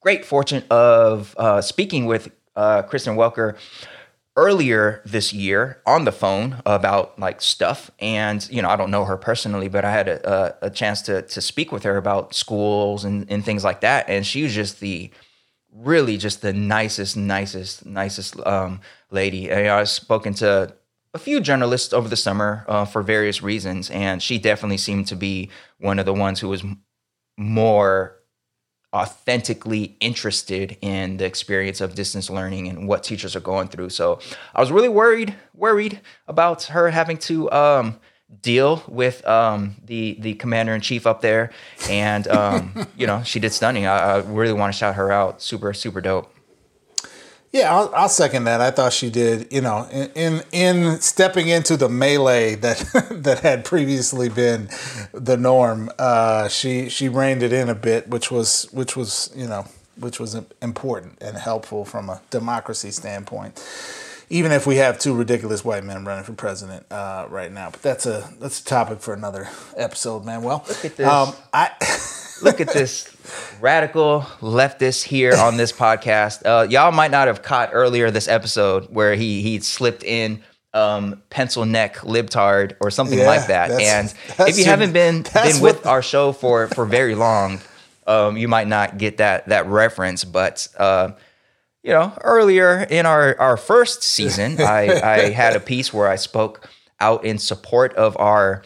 great 0.00 0.24
fortune 0.24 0.64
of 0.70 1.34
uh, 1.38 1.60
speaking 1.60 2.06
with 2.06 2.32
uh, 2.56 2.82
Kristen 2.82 3.16
Welker 3.16 3.56
earlier 4.36 5.02
this 5.04 5.32
year 5.32 5.82
on 5.86 6.04
the 6.04 6.12
phone 6.12 6.62
about 6.64 7.18
like 7.18 7.40
stuff. 7.40 7.90
And 7.98 8.46
you 8.50 8.62
know 8.62 8.68
i 8.68 8.76
don't 8.76 8.90
know 8.90 9.04
her 9.04 9.16
personally 9.16 9.68
but 9.68 9.84
i 9.84 9.90
had 9.90 10.08
a, 10.08 10.30
a, 10.62 10.66
a 10.66 10.70
chance 10.70 11.02
to 11.02 11.22
to 11.22 11.40
speak 11.40 11.72
with 11.72 11.82
her 11.82 11.96
about 11.96 12.34
schools 12.34 13.04
and, 13.04 13.30
and 13.30 13.44
things 13.44 13.64
like 13.64 13.80
that. 13.80 14.08
And 14.08 14.26
she 14.26 14.42
was 14.42 14.54
just 14.54 14.80
the 14.80 15.10
really 15.72 16.16
just 16.16 16.42
the 16.42 16.52
nicest 16.52 17.16
nicest 17.16 17.84
nicest 17.86 18.38
um, 18.46 18.80
lady. 19.10 19.50
And 19.50 19.68
i've 19.68 19.88
spoken 19.88 20.34
to 20.34 20.74
a 21.12 21.18
few 21.18 21.40
journalists 21.40 21.92
over 21.92 22.08
the 22.08 22.16
summer 22.16 22.64
uh, 22.68 22.84
for 22.84 23.02
various 23.02 23.42
reasons. 23.42 23.90
And 23.90 24.22
she 24.22 24.38
definitely 24.38 24.78
seemed 24.78 25.08
to 25.08 25.16
be 25.16 25.50
one 25.78 25.98
of 25.98 26.06
the 26.06 26.14
ones 26.14 26.40
who 26.40 26.48
was 26.48 26.64
more 27.36 28.19
authentically 28.92 29.96
interested 30.00 30.76
in 30.80 31.16
the 31.16 31.24
experience 31.24 31.80
of 31.80 31.94
distance 31.94 32.28
learning 32.28 32.68
and 32.68 32.88
what 32.88 33.04
teachers 33.04 33.36
are 33.36 33.40
going 33.40 33.68
through. 33.68 33.90
So 33.90 34.18
I 34.54 34.60
was 34.60 34.72
really 34.72 34.88
worried, 34.88 35.34
worried 35.54 36.00
about 36.26 36.64
her 36.64 36.90
having 36.90 37.18
to 37.18 37.50
um, 37.52 38.00
deal 38.42 38.82
with 38.88 39.26
um, 39.26 39.76
the 39.84 40.16
the 40.20 40.34
commander 40.34 40.74
in 40.74 40.80
chief 40.80 41.06
up 41.06 41.20
there, 41.20 41.50
and 41.88 42.26
um, 42.28 42.88
you 42.96 43.06
know 43.06 43.22
she 43.22 43.40
did 43.40 43.52
stunning. 43.52 43.86
I, 43.86 43.98
I 43.98 44.18
really 44.18 44.52
want 44.52 44.72
to 44.72 44.78
shout 44.78 44.94
her 44.96 45.10
out. 45.12 45.42
Super, 45.42 45.72
super 45.72 46.00
dope. 46.00 46.34
Yeah, 47.52 47.74
I'll, 47.74 47.92
I'll, 47.94 48.08
second 48.08 48.44
that. 48.44 48.60
I 48.60 48.70
thought 48.70 48.92
she 48.92 49.10
did. 49.10 49.52
You 49.52 49.60
know, 49.60 49.88
in 49.90 50.10
in, 50.14 50.42
in 50.52 51.00
stepping 51.00 51.48
into 51.48 51.76
the 51.76 51.88
melee 51.88 52.54
that 52.56 52.78
that 53.10 53.40
had 53.40 53.64
previously 53.64 54.28
been 54.28 54.68
the 55.12 55.36
norm, 55.36 55.90
uh, 55.98 56.46
she 56.48 56.88
she 56.88 57.08
reined 57.08 57.42
it 57.42 57.52
in 57.52 57.68
a 57.68 57.74
bit, 57.74 58.08
which 58.08 58.30
was 58.30 58.68
which 58.72 58.96
was 58.96 59.32
you 59.34 59.48
know 59.48 59.64
which 59.98 60.20
was 60.20 60.36
important 60.62 61.18
and 61.20 61.36
helpful 61.36 61.84
from 61.84 62.08
a 62.08 62.22
democracy 62.30 62.92
standpoint. 62.92 63.62
Even 64.32 64.52
if 64.52 64.64
we 64.64 64.76
have 64.76 65.00
two 65.00 65.12
ridiculous 65.12 65.64
white 65.64 65.82
men 65.82 66.04
running 66.04 66.22
for 66.22 66.34
president 66.34 66.86
uh, 66.92 67.26
right 67.28 67.50
now, 67.50 67.70
but 67.70 67.82
that's 67.82 68.06
a 68.06 68.32
that's 68.38 68.60
a 68.60 68.64
topic 68.64 69.00
for 69.00 69.12
another 69.12 69.48
episode, 69.76 70.24
man. 70.24 70.42
Well, 70.42 70.64
look 70.68 70.84
at 70.84 70.96
this. 70.96 71.06
Um, 71.06 71.34
I 71.52 71.72
look 72.42 72.60
at 72.60 72.72
this 72.72 73.14
radical 73.60 74.22
leftist 74.40 75.04
here 75.04 75.34
on 75.36 75.56
this 75.56 75.72
podcast. 75.72 76.44
Uh, 76.44 76.66
y'all 76.68 76.92
might 76.92 77.10
not 77.10 77.26
have 77.26 77.42
caught 77.42 77.70
earlier 77.72 78.10
this 78.10 78.28
episode 78.28 78.86
where 78.90 79.14
he 79.14 79.42
he 79.42 79.60
slipped 79.60 80.02
in 80.02 80.42
um, 80.72 81.22
pencil 81.30 81.64
neck 81.64 81.96
libtard 81.96 82.76
or 82.80 82.90
something 82.90 83.18
yeah, 83.18 83.26
like 83.26 83.46
that. 83.48 83.70
And 83.70 84.14
if 84.48 84.56
you 84.56 84.64
your, 84.64 84.70
haven't 84.70 84.92
been 84.92 85.22
been 85.22 85.60
with 85.60 85.86
our 85.86 86.02
show 86.02 86.32
for 86.32 86.68
for 86.68 86.86
very 86.86 87.14
long, 87.14 87.60
um, 88.06 88.36
you 88.36 88.48
might 88.48 88.68
not 88.68 88.98
get 88.98 89.18
that 89.18 89.48
that 89.48 89.66
reference. 89.66 90.24
But 90.24 90.68
uh, 90.78 91.12
you 91.82 91.92
know, 91.92 92.12
earlier 92.22 92.86
in 92.88 93.06
our 93.06 93.38
our 93.38 93.56
first 93.56 94.02
season, 94.02 94.60
I, 94.60 95.00
I 95.02 95.18
had 95.30 95.56
a 95.56 95.60
piece 95.60 95.92
where 95.92 96.08
I 96.08 96.16
spoke 96.16 96.68
out 97.00 97.24
in 97.24 97.38
support 97.38 97.94
of 97.94 98.16
our 98.18 98.62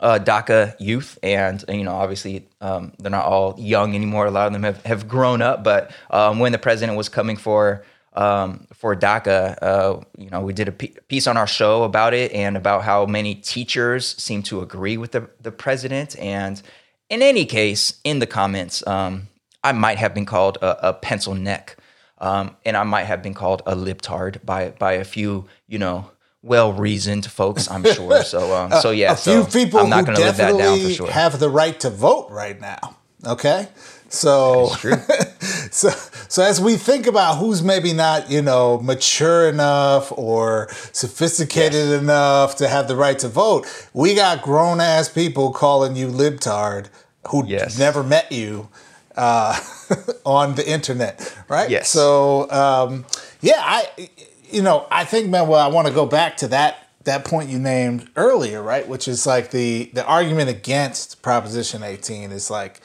uh, 0.00 0.18
DACA 0.18 0.76
youth, 0.78 1.18
and 1.22 1.64
you 1.68 1.84
know, 1.84 1.94
obviously, 1.94 2.48
um, 2.60 2.92
they're 2.98 3.10
not 3.10 3.24
all 3.24 3.54
young 3.58 3.94
anymore. 3.94 4.26
A 4.26 4.30
lot 4.30 4.46
of 4.46 4.52
them 4.52 4.62
have, 4.62 4.84
have 4.84 5.08
grown 5.08 5.42
up. 5.42 5.64
But 5.64 5.90
um, 6.10 6.38
when 6.38 6.52
the 6.52 6.58
president 6.58 6.96
was 6.96 7.08
coming 7.08 7.36
for 7.36 7.84
um, 8.12 8.66
for 8.72 8.94
DACA, 8.94 9.58
uh, 9.60 10.00
you 10.16 10.30
know, 10.30 10.40
we 10.40 10.52
did 10.52 10.68
a 10.68 10.72
piece 10.72 11.26
on 11.26 11.36
our 11.36 11.46
show 11.46 11.82
about 11.82 12.14
it 12.14 12.32
and 12.32 12.56
about 12.56 12.84
how 12.84 13.06
many 13.06 13.34
teachers 13.34 14.14
seem 14.22 14.42
to 14.44 14.60
agree 14.60 14.96
with 14.96 15.12
the 15.12 15.28
the 15.40 15.52
president. 15.52 16.18
And 16.18 16.62
in 17.10 17.22
any 17.22 17.44
case, 17.44 18.00
in 18.04 18.20
the 18.20 18.26
comments, 18.26 18.86
um, 18.86 19.28
I 19.64 19.72
might 19.72 19.98
have 19.98 20.14
been 20.14 20.26
called 20.26 20.58
a, 20.62 20.90
a 20.90 20.92
pencil 20.92 21.34
neck, 21.34 21.76
um, 22.18 22.56
and 22.64 22.76
I 22.76 22.84
might 22.84 23.04
have 23.04 23.22
been 23.22 23.34
called 23.34 23.62
a 23.66 23.74
libtard 23.74 24.44
by 24.44 24.70
by 24.70 24.92
a 24.92 25.04
few, 25.04 25.46
you 25.66 25.78
know 25.78 26.10
well 26.42 26.72
reasoned 26.72 27.26
folks, 27.26 27.70
I'm 27.70 27.84
sure. 27.84 28.22
So, 28.24 28.54
um, 28.56 28.72
so 28.80 28.90
yeah, 28.90 29.12
a 29.12 29.16
few 29.16 29.42
so 29.42 29.50
people 29.50 29.80
I'm 29.80 29.90
not 29.90 30.06
who 30.06 30.14
definitely 30.14 30.94
sure. 30.94 31.10
have 31.10 31.38
the 31.38 31.48
right 31.48 31.78
to 31.80 31.90
vote 31.90 32.30
right 32.30 32.60
now. 32.60 32.96
Okay, 33.26 33.68
so 34.08 34.66
so 35.70 35.90
so 36.28 36.42
as 36.42 36.60
we 36.60 36.76
think 36.76 37.06
about 37.06 37.38
who's 37.38 37.62
maybe 37.62 37.92
not 37.92 38.30
you 38.30 38.42
know 38.42 38.80
mature 38.80 39.48
enough 39.48 40.12
or 40.16 40.68
sophisticated 40.92 41.88
yes. 41.88 42.02
enough 42.02 42.56
to 42.56 42.68
have 42.68 42.88
the 42.88 42.96
right 42.96 43.18
to 43.18 43.28
vote, 43.28 43.66
we 43.92 44.14
got 44.14 44.42
grown 44.42 44.80
ass 44.80 45.08
people 45.08 45.52
calling 45.52 45.96
you 45.96 46.08
libtard 46.08 46.88
who 47.28 47.46
yes. 47.46 47.78
never 47.78 48.02
met 48.02 48.30
you 48.32 48.68
uh, 49.16 49.58
on 50.24 50.54
the 50.54 50.68
internet, 50.68 51.36
right? 51.48 51.68
Yes. 51.68 51.90
So 51.90 52.50
um, 52.50 53.04
yeah, 53.40 53.60
I 53.60 54.08
you 54.50 54.62
know 54.62 54.86
I 54.90 55.04
think 55.04 55.28
man, 55.28 55.48
well, 55.48 55.60
I 55.60 55.72
want 55.72 55.88
to 55.88 55.94
go 55.94 56.06
back 56.06 56.36
to 56.38 56.48
that 56.48 56.88
that 57.04 57.24
point 57.24 57.48
you 57.48 57.58
named 57.58 58.08
earlier, 58.16 58.62
right? 58.62 58.86
Which 58.86 59.08
is 59.08 59.26
like 59.26 59.50
the 59.50 59.90
the 59.92 60.04
argument 60.04 60.50
against 60.50 61.22
Proposition 61.22 61.82
18 61.82 62.32
is 62.32 62.50
like 62.50 62.80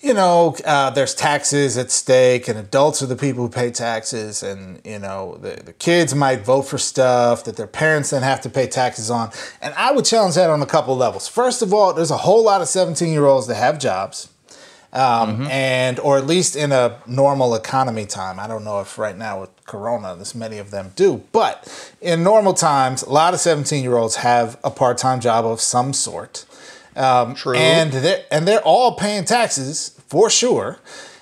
you 0.00 0.12
know, 0.14 0.54
uh, 0.64 0.90
there's 0.90 1.14
taxes 1.14 1.78
at 1.78 1.90
stake, 1.90 2.48
and 2.48 2.58
adults 2.58 3.02
are 3.02 3.06
the 3.06 3.16
people 3.16 3.42
who 3.42 3.48
pay 3.48 3.70
taxes, 3.70 4.42
and 4.42 4.80
you 4.84 4.98
know, 4.98 5.36
the, 5.40 5.62
the 5.64 5.72
kids 5.72 6.14
might 6.14 6.44
vote 6.44 6.62
for 6.62 6.78
stuff 6.78 7.44
that 7.44 7.56
their 7.56 7.66
parents 7.66 8.10
then 8.10 8.22
have 8.22 8.40
to 8.42 8.50
pay 8.50 8.66
taxes 8.66 9.10
on. 9.10 9.30
And 9.60 9.74
I 9.74 9.92
would 9.92 10.04
challenge 10.04 10.34
that 10.34 10.50
on 10.50 10.60
a 10.62 10.66
couple 10.66 10.96
levels. 10.96 11.26
First 11.26 11.62
of 11.62 11.72
all, 11.72 11.92
there's 11.92 12.10
a 12.10 12.18
whole 12.18 12.44
lot 12.44 12.60
of 12.60 12.68
17 12.68 13.12
year 13.12 13.24
olds 13.24 13.46
that 13.46 13.56
have 13.56 13.78
jobs. 13.78 14.28
Um, 14.96 15.32
mm-hmm. 15.32 15.42
and 15.48 16.00
or 16.00 16.16
at 16.16 16.26
least 16.26 16.56
in 16.56 16.72
a 16.72 16.98
normal 17.06 17.54
economy 17.54 18.06
time. 18.06 18.40
I 18.40 18.46
don't 18.46 18.64
know 18.64 18.80
if 18.80 18.96
right 18.96 19.16
now 19.16 19.42
with 19.42 19.50
Corona, 19.66 20.16
this 20.16 20.34
many 20.34 20.56
of 20.56 20.70
them 20.70 20.92
do, 20.96 21.22
but 21.32 21.92
in 22.00 22.22
normal 22.22 22.54
times, 22.54 23.02
a 23.02 23.10
lot 23.10 23.34
of 23.34 23.40
17 23.40 23.82
year 23.82 23.98
olds 23.98 24.16
have 24.16 24.58
a 24.64 24.70
part 24.70 24.96
time 24.96 25.20
job 25.20 25.44
of 25.44 25.60
some 25.60 25.92
sort. 25.92 26.46
Um, 26.96 27.34
True. 27.34 27.56
And 27.56 27.92
they're, 27.92 28.24
and 28.30 28.48
they're 28.48 28.62
all 28.62 28.94
paying 28.94 29.26
taxes 29.26 30.00
for 30.08 30.30
sure. 30.30 30.78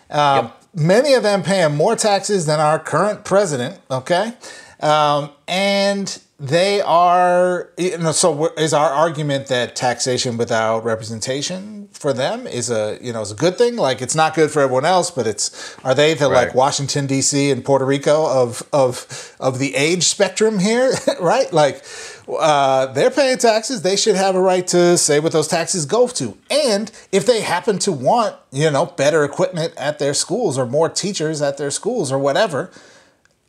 Um, 0.08 0.46
yep. 0.46 0.62
Many 0.74 1.14
of 1.14 1.24
them 1.24 1.42
paying 1.42 1.74
more 1.74 1.96
taxes 1.96 2.46
than 2.46 2.60
our 2.60 2.78
current 2.78 3.24
president. 3.24 3.80
Okay. 3.90 4.34
Um, 4.80 5.30
and 5.48 6.20
they 6.40 6.80
are, 6.80 7.70
you 7.78 7.96
know, 7.96 8.10
so 8.10 8.52
is 8.54 8.74
our 8.74 8.90
argument 8.90 9.46
that 9.46 9.76
taxation 9.76 10.36
without 10.36 10.84
representation 10.84 11.88
for 11.92 12.12
them 12.12 12.48
is 12.48 12.70
a, 12.70 12.98
you 13.00 13.12
know, 13.12 13.20
is 13.20 13.30
a 13.30 13.36
good 13.36 13.56
thing? 13.56 13.76
Like 13.76 14.02
it's 14.02 14.16
not 14.16 14.34
good 14.34 14.50
for 14.50 14.60
everyone 14.60 14.84
else, 14.84 15.12
but 15.12 15.28
it's, 15.28 15.76
are 15.84 15.94
they 15.94 16.12
the 16.14 16.28
right. 16.28 16.46
like 16.46 16.54
Washington 16.54 17.06
D.C. 17.06 17.52
and 17.52 17.64
Puerto 17.64 17.84
Rico 17.84 18.26
of 18.26 18.68
of 18.72 19.36
of 19.38 19.60
the 19.60 19.76
age 19.76 20.02
spectrum 20.02 20.58
here, 20.58 20.92
right? 21.20 21.52
Like, 21.52 21.84
uh, 22.28 22.86
they're 22.86 23.12
paying 23.12 23.38
taxes. 23.38 23.82
They 23.82 23.96
should 23.96 24.16
have 24.16 24.34
a 24.34 24.40
right 24.40 24.66
to 24.68 24.98
say 24.98 25.20
what 25.20 25.30
those 25.30 25.46
taxes 25.46 25.86
go 25.86 26.08
to. 26.08 26.36
And 26.50 26.90
if 27.12 27.26
they 27.26 27.42
happen 27.42 27.78
to 27.80 27.92
want, 27.92 28.34
you 28.50 28.70
know, 28.72 28.86
better 28.86 29.22
equipment 29.22 29.72
at 29.76 30.00
their 30.00 30.14
schools 30.14 30.58
or 30.58 30.66
more 30.66 30.88
teachers 30.88 31.40
at 31.40 31.58
their 31.58 31.70
schools 31.70 32.10
or 32.10 32.18
whatever, 32.18 32.72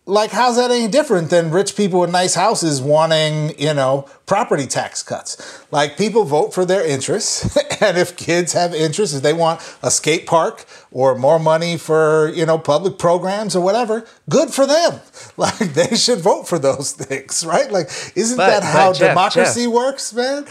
like 0.05 0.31
how's 0.31 0.55
that 0.57 0.69
any 0.69 0.87
different 0.87 1.29
than 1.29 1.49
rich 1.49 1.75
people 1.75 1.99
with 1.99 2.11
nice 2.11 2.35
houses 2.35 2.81
wanting 2.81 3.57
you 3.59 3.73
know 3.73 4.07
property 4.25 4.67
tax 4.67 5.01
cuts? 5.01 5.63
Like 5.71 5.97
people 5.97 6.25
vote 6.25 6.53
for 6.53 6.65
their 6.65 6.85
interests 6.85 7.57
and 7.81 7.97
if 7.97 8.15
kids 8.15 8.53
have 8.53 8.73
interests 8.73 9.15
if 9.15 9.23
they 9.23 9.33
want 9.33 9.61
a 9.81 9.89
skate 9.89 10.27
park 10.27 10.65
or 10.91 11.15
more 11.15 11.39
money 11.39 11.77
for 11.77 12.31
you 12.35 12.45
know 12.45 12.57
public 12.57 12.97
programs 12.99 13.55
or 13.55 13.61
whatever 13.61 14.05
good 14.29 14.51
for 14.51 14.65
them. 14.65 14.99
Like 15.37 15.57
they 15.57 15.95
should 15.97 16.19
vote 16.19 16.47
for 16.47 16.57
those 16.57 16.91
things 16.93 17.45
right? 17.45 17.69
Like 17.71 17.87
isn't 18.15 18.37
but, 18.37 18.47
that 18.47 18.63
how 18.63 18.93
Jeff, 18.93 19.09
democracy 19.09 19.65
Jeff, 19.65 19.73
works 19.73 20.13
man? 20.13 20.45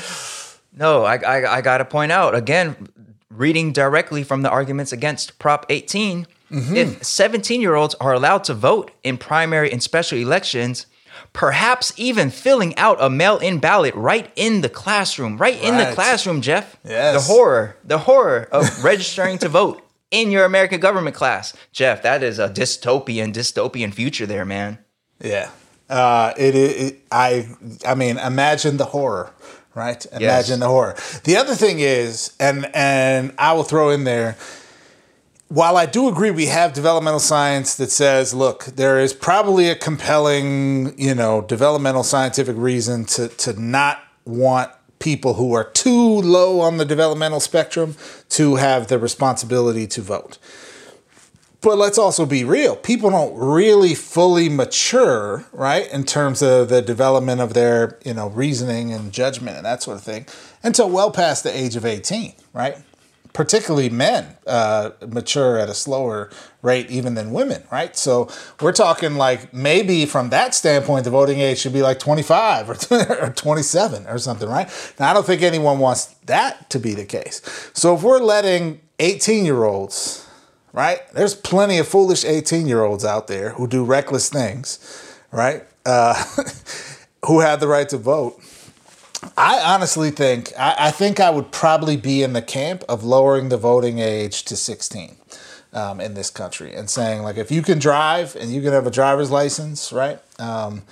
No 0.76 1.04
I, 1.04 1.16
I 1.16 1.56
i 1.56 1.60
gotta 1.60 1.84
point 1.84 2.12
out 2.12 2.34
again 2.34 2.88
reading 3.30 3.72
directly 3.72 4.24
from 4.24 4.42
the 4.42 4.50
arguments 4.50 4.92
against 4.92 5.38
prop 5.38 5.64
18 5.70 6.26
Mm-hmm. 6.54 6.76
If 6.76 7.04
17 7.04 7.60
year 7.60 7.74
olds 7.74 7.94
are 7.96 8.12
allowed 8.12 8.44
to 8.44 8.54
vote 8.54 8.92
in 9.02 9.18
primary 9.18 9.72
and 9.72 9.82
special 9.82 10.18
elections, 10.18 10.86
perhaps 11.32 11.92
even 11.96 12.30
filling 12.30 12.76
out 12.76 12.96
a 13.00 13.10
mail 13.10 13.38
in 13.38 13.58
ballot 13.58 13.94
right 13.94 14.30
in 14.36 14.60
the 14.60 14.68
classroom, 14.68 15.36
right, 15.36 15.54
right, 15.54 15.64
in 15.64 15.76
the 15.76 15.92
classroom, 15.94 16.40
Jeff. 16.40 16.76
Yes. 16.84 17.26
The 17.26 17.32
horror, 17.32 17.76
the 17.84 17.98
horror 17.98 18.48
of 18.52 18.84
registering 18.84 19.38
to 19.38 19.48
vote 19.48 19.82
in 20.10 20.30
your 20.30 20.44
American 20.44 20.80
government 20.80 21.16
class. 21.16 21.54
Jeff, 21.72 22.02
that 22.02 22.22
is 22.22 22.38
a 22.38 22.48
dystopian, 22.48 23.32
dystopian 23.32 23.92
future 23.92 24.26
there, 24.26 24.44
man. 24.44 24.78
Yeah. 25.20 25.50
Uh, 25.90 26.32
it, 26.36 26.54
it, 26.54 27.00
I, 27.10 27.48
I 27.86 27.94
mean, 27.94 28.16
imagine 28.18 28.76
the 28.76 28.86
horror, 28.86 29.32
right? 29.74 30.04
Imagine 30.06 30.22
yes. 30.22 30.58
the 30.60 30.68
horror. 30.68 30.96
The 31.24 31.36
other 31.36 31.54
thing 31.54 31.80
is, 31.80 32.34
and 32.40 32.70
and 32.74 33.34
I 33.38 33.52
will 33.52 33.64
throw 33.64 33.90
in 33.90 34.04
there, 34.04 34.36
while 35.48 35.76
I 35.76 35.86
do 35.86 36.08
agree 36.08 36.30
we 36.30 36.46
have 36.46 36.72
developmental 36.72 37.20
science 37.20 37.74
that 37.76 37.90
says, 37.90 38.34
look, 38.34 38.64
there 38.64 38.98
is 38.98 39.12
probably 39.12 39.68
a 39.68 39.74
compelling, 39.74 40.98
you 40.98 41.14
know, 41.14 41.42
developmental 41.42 42.02
scientific 42.02 42.56
reason 42.56 43.04
to, 43.06 43.28
to 43.28 43.60
not 43.60 44.02
want 44.24 44.70
people 44.98 45.34
who 45.34 45.52
are 45.52 45.64
too 45.64 46.20
low 46.22 46.60
on 46.60 46.78
the 46.78 46.84
developmental 46.84 47.40
spectrum 47.40 47.94
to 48.30 48.56
have 48.56 48.88
the 48.88 48.98
responsibility 48.98 49.86
to 49.86 50.00
vote. 50.00 50.38
But 51.60 51.78
let's 51.78 51.96
also 51.96 52.26
be 52.26 52.44
real. 52.44 52.76
People 52.76 53.10
don't 53.10 53.34
really 53.36 53.94
fully 53.94 54.50
mature, 54.50 55.46
right, 55.52 55.90
in 55.90 56.04
terms 56.04 56.42
of 56.42 56.68
the 56.68 56.82
development 56.82 57.40
of 57.40 57.54
their, 57.54 57.98
you 58.04 58.12
know, 58.12 58.28
reasoning 58.28 58.92
and 58.92 59.12
judgment 59.12 59.56
and 59.56 59.64
that 59.64 59.82
sort 59.82 59.96
of 59.96 60.04
thing 60.04 60.26
until 60.62 60.90
well 60.90 61.10
past 61.10 61.42
the 61.42 61.56
age 61.56 61.74
of 61.74 61.86
18, 61.86 62.34
right? 62.52 62.76
Particularly 63.34 63.90
men 63.90 64.36
uh, 64.46 64.90
mature 65.08 65.58
at 65.58 65.68
a 65.68 65.74
slower 65.74 66.30
rate 66.62 66.88
even 66.88 67.14
than 67.14 67.32
women, 67.32 67.62
right? 67.70 67.94
So 67.96 68.30
we're 68.62 68.72
talking 68.72 69.16
like 69.16 69.52
maybe 69.52 70.06
from 70.06 70.30
that 70.30 70.54
standpoint, 70.54 71.04
the 71.04 71.10
voting 71.10 71.40
age 71.40 71.58
should 71.58 71.72
be 71.72 71.82
like 71.82 71.98
25 71.98 72.70
or, 72.70 73.30
27 73.36 74.06
or 74.06 74.18
something, 74.18 74.48
right? 74.48 74.94
Now, 74.98 75.10
I 75.10 75.14
don't 75.14 75.26
think 75.26 75.42
anyone 75.42 75.80
wants 75.80 76.06
that 76.26 76.70
to 76.70 76.78
be 76.78 76.94
the 76.94 77.04
case. 77.04 77.42
So 77.74 77.96
if 77.96 78.02
we're 78.02 78.20
letting 78.20 78.80
18 79.00 79.44
year 79.44 79.64
olds, 79.64 80.26
right? 80.72 81.00
There's 81.12 81.34
plenty 81.34 81.78
of 81.78 81.88
foolish 81.88 82.24
18 82.24 82.68
year 82.68 82.82
olds 82.82 83.04
out 83.04 83.26
there 83.26 83.50
who 83.50 83.66
do 83.66 83.84
reckless 83.84 84.28
things, 84.28 84.78
right? 85.32 85.64
Uh, 85.84 86.14
who 87.26 87.40
have 87.40 87.58
the 87.58 87.68
right 87.68 87.88
to 87.88 87.98
vote 87.98 88.40
I 89.36 89.74
honestly 89.74 90.10
think 90.10 90.52
I, 90.58 90.76
I, 90.78 90.90
think 90.90 91.18
I 91.18 91.30
would 91.30 91.50
probably 91.50 91.96
be 91.96 92.22
in 92.22 92.32
the 92.34 92.42
camp 92.42 92.84
of 92.88 93.02
lowering 93.02 93.48
the 93.48 93.56
voting 93.56 93.98
age 93.98 94.44
to 94.44 94.56
16 94.56 95.16
um, 95.72 96.00
in 96.00 96.14
this 96.14 96.30
country 96.30 96.74
and 96.74 96.88
saying 96.88 97.22
like 97.22 97.36
if 97.36 97.50
you 97.50 97.62
can 97.62 97.78
drive 97.78 98.36
and 98.36 98.52
you 98.52 98.62
can 98.62 98.72
have 98.72 98.86
a 98.86 98.90
driver's 98.90 99.30
license, 99.30 99.92
right? 99.92 100.20
Um, 100.38 100.82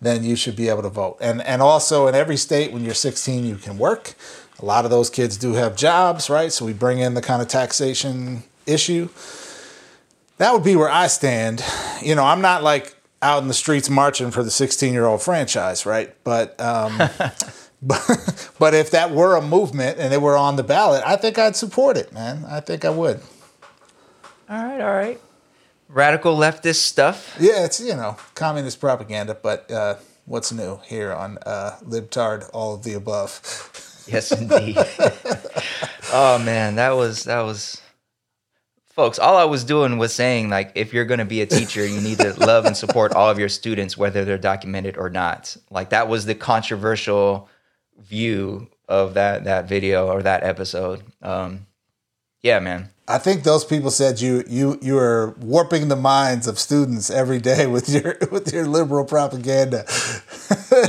then 0.00 0.24
you 0.24 0.34
should 0.34 0.56
be 0.56 0.68
able 0.68 0.82
to 0.82 0.88
vote. 0.88 1.18
And 1.20 1.42
and 1.42 1.60
also 1.60 2.06
in 2.06 2.14
every 2.14 2.36
state 2.36 2.72
when 2.72 2.84
you're 2.84 2.94
16 2.94 3.44
you 3.44 3.56
can 3.56 3.78
work. 3.78 4.14
A 4.58 4.64
lot 4.64 4.84
of 4.84 4.90
those 4.90 5.08
kids 5.08 5.36
do 5.36 5.54
have 5.54 5.74
jobs, 5.74 6.28
right? 6.28 6.52
So 6.52 6.66
we 6.66 6.74
bring 6.74 6.98
in 6.98 7.14
the 7.14 7.22
kind 7.22 7.40
of 7.40 7.48
taxation 7.48 8.42
issue. 8.66 9.08
That 10.36 10.52
would 10.52 10.64
be 10.64 10.76
where 10.76 10.90
I 10.90 11.06
stand. 11.06 11.62
You 12.02 12.14
know, 12.14 12.24
I'm 12.24 12.40
not 12.40 12.62
like 12.62 12.94
out 13.22 13.42
in 13.42 13.48
the 13.48 13.54
streets 13.54 13.90
marching 13.90 14.30
for 14.30 14.42
the 14.42 14.50
16 14.50 14.92
year 14.92 15.04
old 15.04 15.22
franchise, 15.22 15.84
right? 15.84 16.14
But 16.24 16.58
um, 16.60 16.98
But, 17.82 18.50
but 18.58 18.74
if 18.74 18.90
that 18.90 19.10
were 19.10 19.36
a 19.36 19.42
movement 19.42 19.98
and 19.98 20.12
they 20.12 20.18
were 20.18 20.36
on 20.36 20.56
the 20.56 20.62
ballot, 20.62 21.02
I 21.06 21.16
think 21.16 21.38
I'd 21.38 21.56
support 21.56 21.96
it, 21.96 22.12
man. 22.12 22.44
I 22.48 22.60
think 22.60 22.84
I 22.84 22.90
would. 22.90 23.20
All 24.48 24.64
right, 24.64 24.80
all 24.80 24.92
right. 24.92 25.20
Radical 25.88 26.36
leftist 26.36 26.82
stuff. 26.82 27.36
Yeah, 27.40 27.64
it's, 27.64 27.80
you 27.80 27.94
know, 27.94 28.16
communist 28.34 28.80
propaganda, 28.80 29.34
but 29.34 29.70
uh, 29.70 29.96
what's 30.24 30.52
new 30.52 30.80
here 30.84 31.12
on 31.12 31.38
uh, 31.44 31.78
Libtard, 31.84 32.48
all 32.52 32.74
of 32.74 32.84
the 32.84 32.94
above. 32.94 34.04
yes, 34.06 34.30
indeed. 34.32 34.76
oh, 36.12 36.38
man, 36.44 36.76
that 36.76 36.90
was, 36.90 37.24
that 37.24 37.42
was 37.42 37.80
folks, 39.00 39.18
all 39.18 39.36
I 39.36 39.44
was 39.44 39.64
doing 39.64 39.98
was 39.98 40.12
saying, 40.12 40.50
like, 40.50 40.72
if 40.74 40.92
you're 40.92 41.04
going 41.04 41.20
to 41.20 41.24
be 41.24 41.40
a 41.40 41.46
teacher, 41.46 41.86
you 41.86 42.00
need 42.00 42.18
to 42.18 42.34
love 42.34 42.66
and 42.66 42.76
support 42.76 43.14
all 43.14 43.30
of 43.30 43.38
your 43.38 43.48
students, 43.48 43.96
whether 43.96 44.24
they're 44.24 44.38
documented 44.38 44.96
or 44.96 45.08
not. 45.08 45.56
Like, 45.70 45.90
that 45.90 46.08
was 46.08 46.26
the 46.26 46.34
controversial 46.34 47.48
view 48.00 48.68
of 48.88 49.14
that 49.14 49.44
that 49.44 49.68
video 49.68 50.08
or 50.08 50.22
that 50.22 50.42
episode. 50.42 51.02
Um, 51.22 51.66
yeah, 52.42 52.58
man. 52.58 52.90
I 53.06 53.18
think 53.18 53.42
those 53.42 53.64
people 53.64 53.90
said 53.90 54.20
you 54.20 54.44
you 54.48 54.78
you 54.80 54.96
are 54.98 55.34
warping 55.40 55.88
the 55.88 55.96
minds 55.96 56.46
of 56.46 56.58
students 56.58 57.10
every 57.10 57.38
day 57.40 57.66
with 57.66 57.88
your 57.88 58.16
with 58.30 58.52
your 58.52 58.66
liberal 58.66 59.04
propaganda. 59.04 59.84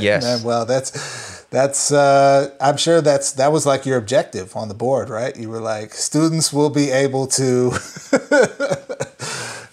Yes. 0.00 0.22
man, 0.22 0.42
well, 0.44 0.64
that's 0.64 1.44
that's 1.50 1.92
uh, 1.92 2.50
I'm 2.60 2.76
sure 2.76 3.00
that's 3.00 3.32
that 3.32 3.52
was 3.52 3.66
like 3.66 3.84
your 3.84 3.98
objective 3.98 4.56
on 4.56 4.68
the 4.68 4.74
board, 4.74 5.08
right? 5.08 5.36
You 5.36 5.50
were 5.50 5.60
like 5.60 5.92
students 5.92 6.52
will 6.52 6.70
be 6.70 6.90
able 6.90 7.26
to. 7.28 7.72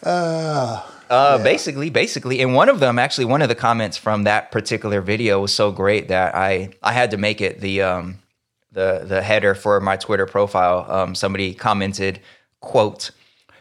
uh, 0.03 0.81
uh, 1.09 1.35
yeah. 1.37 1.43
Basically, 1.43 1.89
basically, 1.89 2.41
and 2.41 2.53
one 2.53 2.69
of 2.69 2.79
them 2.79 2.99
actually, 2.99 3.25
one 3.25 3.41
of 3.41 3.49
the 3.49 3.55
comments 3.55 3.97
from 3.97 4.23
that 4.23 4.51
particular 4.51 5.01
video 5.01 5.41
was 5.41 5.53
so 5.53 5.71
great 5.71 6.07
that 6.09 6.35
I 6.35 6.69
I 6.83 6.93
had 6.93 7.11
to 7.11 7.17
make 7.17 7.41
it 7.41 7.61
the 7.61 7.81
um 7.81 8.19
the 8.71 9.03
the 9.05 9.21
header 9.21 9.55
for 9.55 9.79
my 9.79 9.97
Twitter 9.97 10.25
profile. 10.25 10.85
Um, 10.89 11.15
somebody 11.15 11.53
commented, 11.53 12.19
"quote 12.59 13.11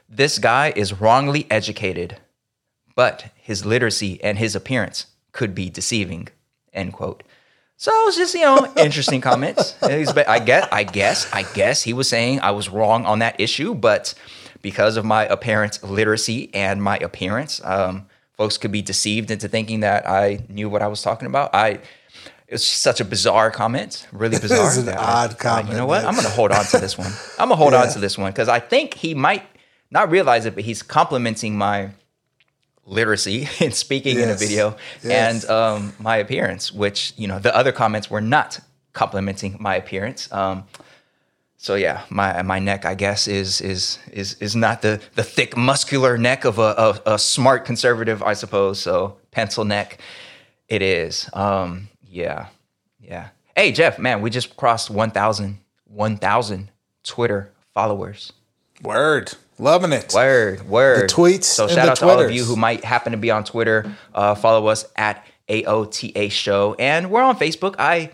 This 0.09 0.39
guy 0.39 0.73
is 0.77 1.01
wrongly 1.01 1.47
educated, 1.51 2.19
but 2.95 3.33
his 3.37 3.65
literacy 3.65 4.23
and 4.23 4.39
his 4.39 4.55
appearance 4.55 5.07
could 5.33 5.55
be 5.55 5.71
deceiving. 5.71 6.29
End 6.73 6.93
quote. 6.93 7.23
So 7.81 7.93
it 7.93 8.07
was 8.07 8.17
just, 8.17 8.35
you 8.35 8.41
know, 8.41 8.73
interesting 8.77 9.21
comments. 9.21 9.77
I 10.29 10.41
guess, 10.41 10.69
I 10.73 10.83
guess, 10.83 11.33
I 11.33 11.45
guess 11.55 11.81
he 11.81 11.93
was 11.93 12.09
saying 12.09 12.41
I 12.41 12.51
was 12.51 12.69
wrong 12.69 13.07
on 13.07 13.21
that 13.21 13.41
issue, 13.41 13.73
but 13.73 14.15
because 14.62 14.97
of 14.97 15.05
my 15.05 15.25
apparent 15.27 15.83
literacy 15.83 16.51
and 16.55 16.83
my 16.83 16.97
appearance, 16.99 17.61
um, 17.64 18.07
folks 18.37 18.59
could 18.59 18.73
be 18.73 18.83
deceived 18.83 19.31
into 19.31 19.49
thinking 19.49 19.81
that 19.81 20.09
I 20.09 20.44
knew 20.49 20.68
what 20.68 20.83
I 20.83 20.87
was 20.88 21.03
talking 21.03 21.27
about. 21.27 21.55
I 21.55 21.81
it's 22.47 22.64
such 22.64 22.99
a 23.01 23.05
bizarre 23.05 23.51
comment, 23.51 24.07
really 24.11 24.38
bizarre. 24.40 24.66
is 24.68 24.79
an 24.79 24.88
odd 24.90 25.33
I- 25.33 25.35
comment, 25.35 25.68
You 25.68 25.75
know 25.77 25.87
what? 25.87 25.99
man. 26.03 26.07
I'm 26.09 26.14
going 26.14 26.25
to 26.27 26.33
hold 26.33 26.51
on 26.51 26.64
to 26.66 26.79
this 26.79 26.97
one. 26.97 27.12
I'm 27.38 27.49
gonna 27.51 27.57
hold 27.57 27.75
on 27.75 27.88
to 27.90 27.99
this 27.99 28.16
one 28.16 28.31
because 28.33 28.49
I 28.49 28.59
think 28.59 28.94
he 28.94 29.14
might 29.14 29.44
not 29.90 30.11
realize 30.11 30.47
it, 30.47 30.55
but 30.55 30.64
he's 30.64 30.83
complimenting 30.83 31.57
my 31.59 31.90
literacy 32.87 33.49
in 33.61 33.73
speaking 33.73 34.18
in 34.18 34.31
a 34.31 34.35
video 34.35 34.77
Yes. 35.03 35.44
and 35.44 35.51
um, 35.51 35.92
my 35.99 36.16
appearance, 36.16 36.73
which 36.73 37.12
you 37.16 37.27
know 37.29 37.38
the 37.38 37.55
other 37.55 37.73
comments 37.73 38.11
were 38.11 38.21
not 38.23 38.61
complimenting 38.94 39.57
my 39.61 39.77
appearance. 39.77 40.31
Um, 40.33 40.64
so 41.61 41.75
yeah, 41.75 42.03
my 42.09 42.40
my 42.42 42.61
neck, 42.61 42.85
I 42.85 42.94
guess, 42.94 43.27
is 43.27 43.61
is 43.61 43.99
is 44.12 44.35
is 44.35 44.55
not 44.55 44.81
the 44.81 45.01
the 45.16 45.25
thick 45.25 45.57
muscular 45.57 46.16
neck 46.16 46.44
of 46.44 46.61
a, 46.61 47.01
a, 47.07 47.14
a 47.14 47.18
smart 47.18 47.64
conservative, 47.64 48.23
I 48.23 48.35
suppose. 48.35 48.81
So 48.81 49.18
pencil 49.33 49.64
neck, 49.64 49.99
it 50.68 50.83
is. 50.83 51.29
Um, 51.33 51.88
yeah, 52.09 52.47
yeah. 53.01 53.31
Hey 53.57 53.73
Jeff, 53.73 53.99
man, 53.99 54.23
we 54.23 54.31
just 54.31 54.57
crossed 54.57 54.88
1,000 54.88 55.59
1,000 55.87 56.71
Twitter 57.03 57.51
followers. 57.75 58.33
Word. 58.83 59.33
Loving 59.59 59.92
it. 59.92 60.14
Word, 60.14 60.68
word. 60.68 61.11
The 61.11 61.12
tweets 61.12 61.44
So 61.44 61.66
shout 61.66 61.88
out 61.88 61.97
to 61.97 62.09
all 62.09 62.21
of 62.21 62.31
you 62.31 62.44
who 62.44 62.55
might 62.55 62.85
happen 62.85 63.11
to 63.11 63.18
be 63.18 63.33
on 63.33 63.42
Twitter. 63.42 63.97
Uh, 64.14 64.37
follow 64.37 64.68
us 64.68 64.85
at 64.94 65.27
AOTA 65.49 66.31
Show, 66.31 66.75
and 66.79 67.11
we're 67.11 67.23
on 67.23 67.37
Facebook. 67.37 67.75
I 67.81 68.12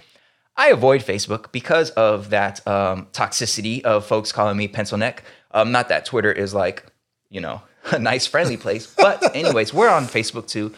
I 0.56 0.68
avoid 0.68 1.00
Facebook 1.02 1.50
because 1.52 1.90
of 1.90 2.30
that 2.30 2.66
um, 2.66 3.06
toxicity 3.12 3.82
of 3.82 4.06
folks 4.06 4.30
calling 4.32 4.56
me 4.56 4.68
pencil 4.68 4.96
neck. 4.98 5.24
Um, 5.50 5.72
not 5.72 5.88
that 5.88 6.06
Twitter 6.06 6.30
is 6.32 6.54
like 6.54 6.84
you 7.30 7.40
know 7.40 7.62
a 7.90 7.98
nice 7.98 8.26
friendly 8.26 8.56
place, 8.56 8.86
but 8.96 9.34
anyways, 9.34 9.74
we're 9.74 9.88
on 9.90 10.04
Facebook 10.04 10.46
too. 10.46 10.72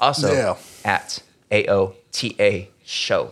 Also 0.00 0.32
Yeah. 0.32 0.56
at 0.84 1.22
AOTA 1.50 2.68
Show. 2.84 3.30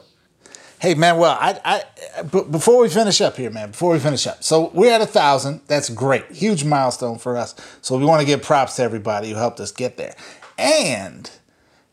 Hey 0.81 0.95
man, 0.95 1.19
well, 1.19 1.37
I, 1.39 1.61
I, 1.63 2.23
but 2.23 2.51
before 2.51 2.81
we 2.81 2.89
finish 2.89 3.21
up 3.21 3.37
here, 3.37 3.51
man, 3.51 3.73
before 3.73 3.93
we 3.93 3.99
finish 3.99 4.27
up, 4.27 4.43
so 4.43 4.71
we're 4.73 4.91
at 4.93 5.03
a 5.03 5.07
thousand. 5.07 5.61
That's 5.67 5.91
great, 5.91 6.25
huge 6.33 6.65
milestone 6.65 7.19
for 7.19 7.37
us. 7.37 7.55
So 7.83 7.99
we 7.99 8.07
want 8.07 8.21
to 8.21 8.27
give 8.27 8.41
props 8.43 8.77
to 8.77 8.83
everybody 8.83 9.29
who 9.31 9.35
helped 9.37 9.61
us 9.61 9.73
get 9.73 9.99
there. 9.99 10.15
And 10.57 11.31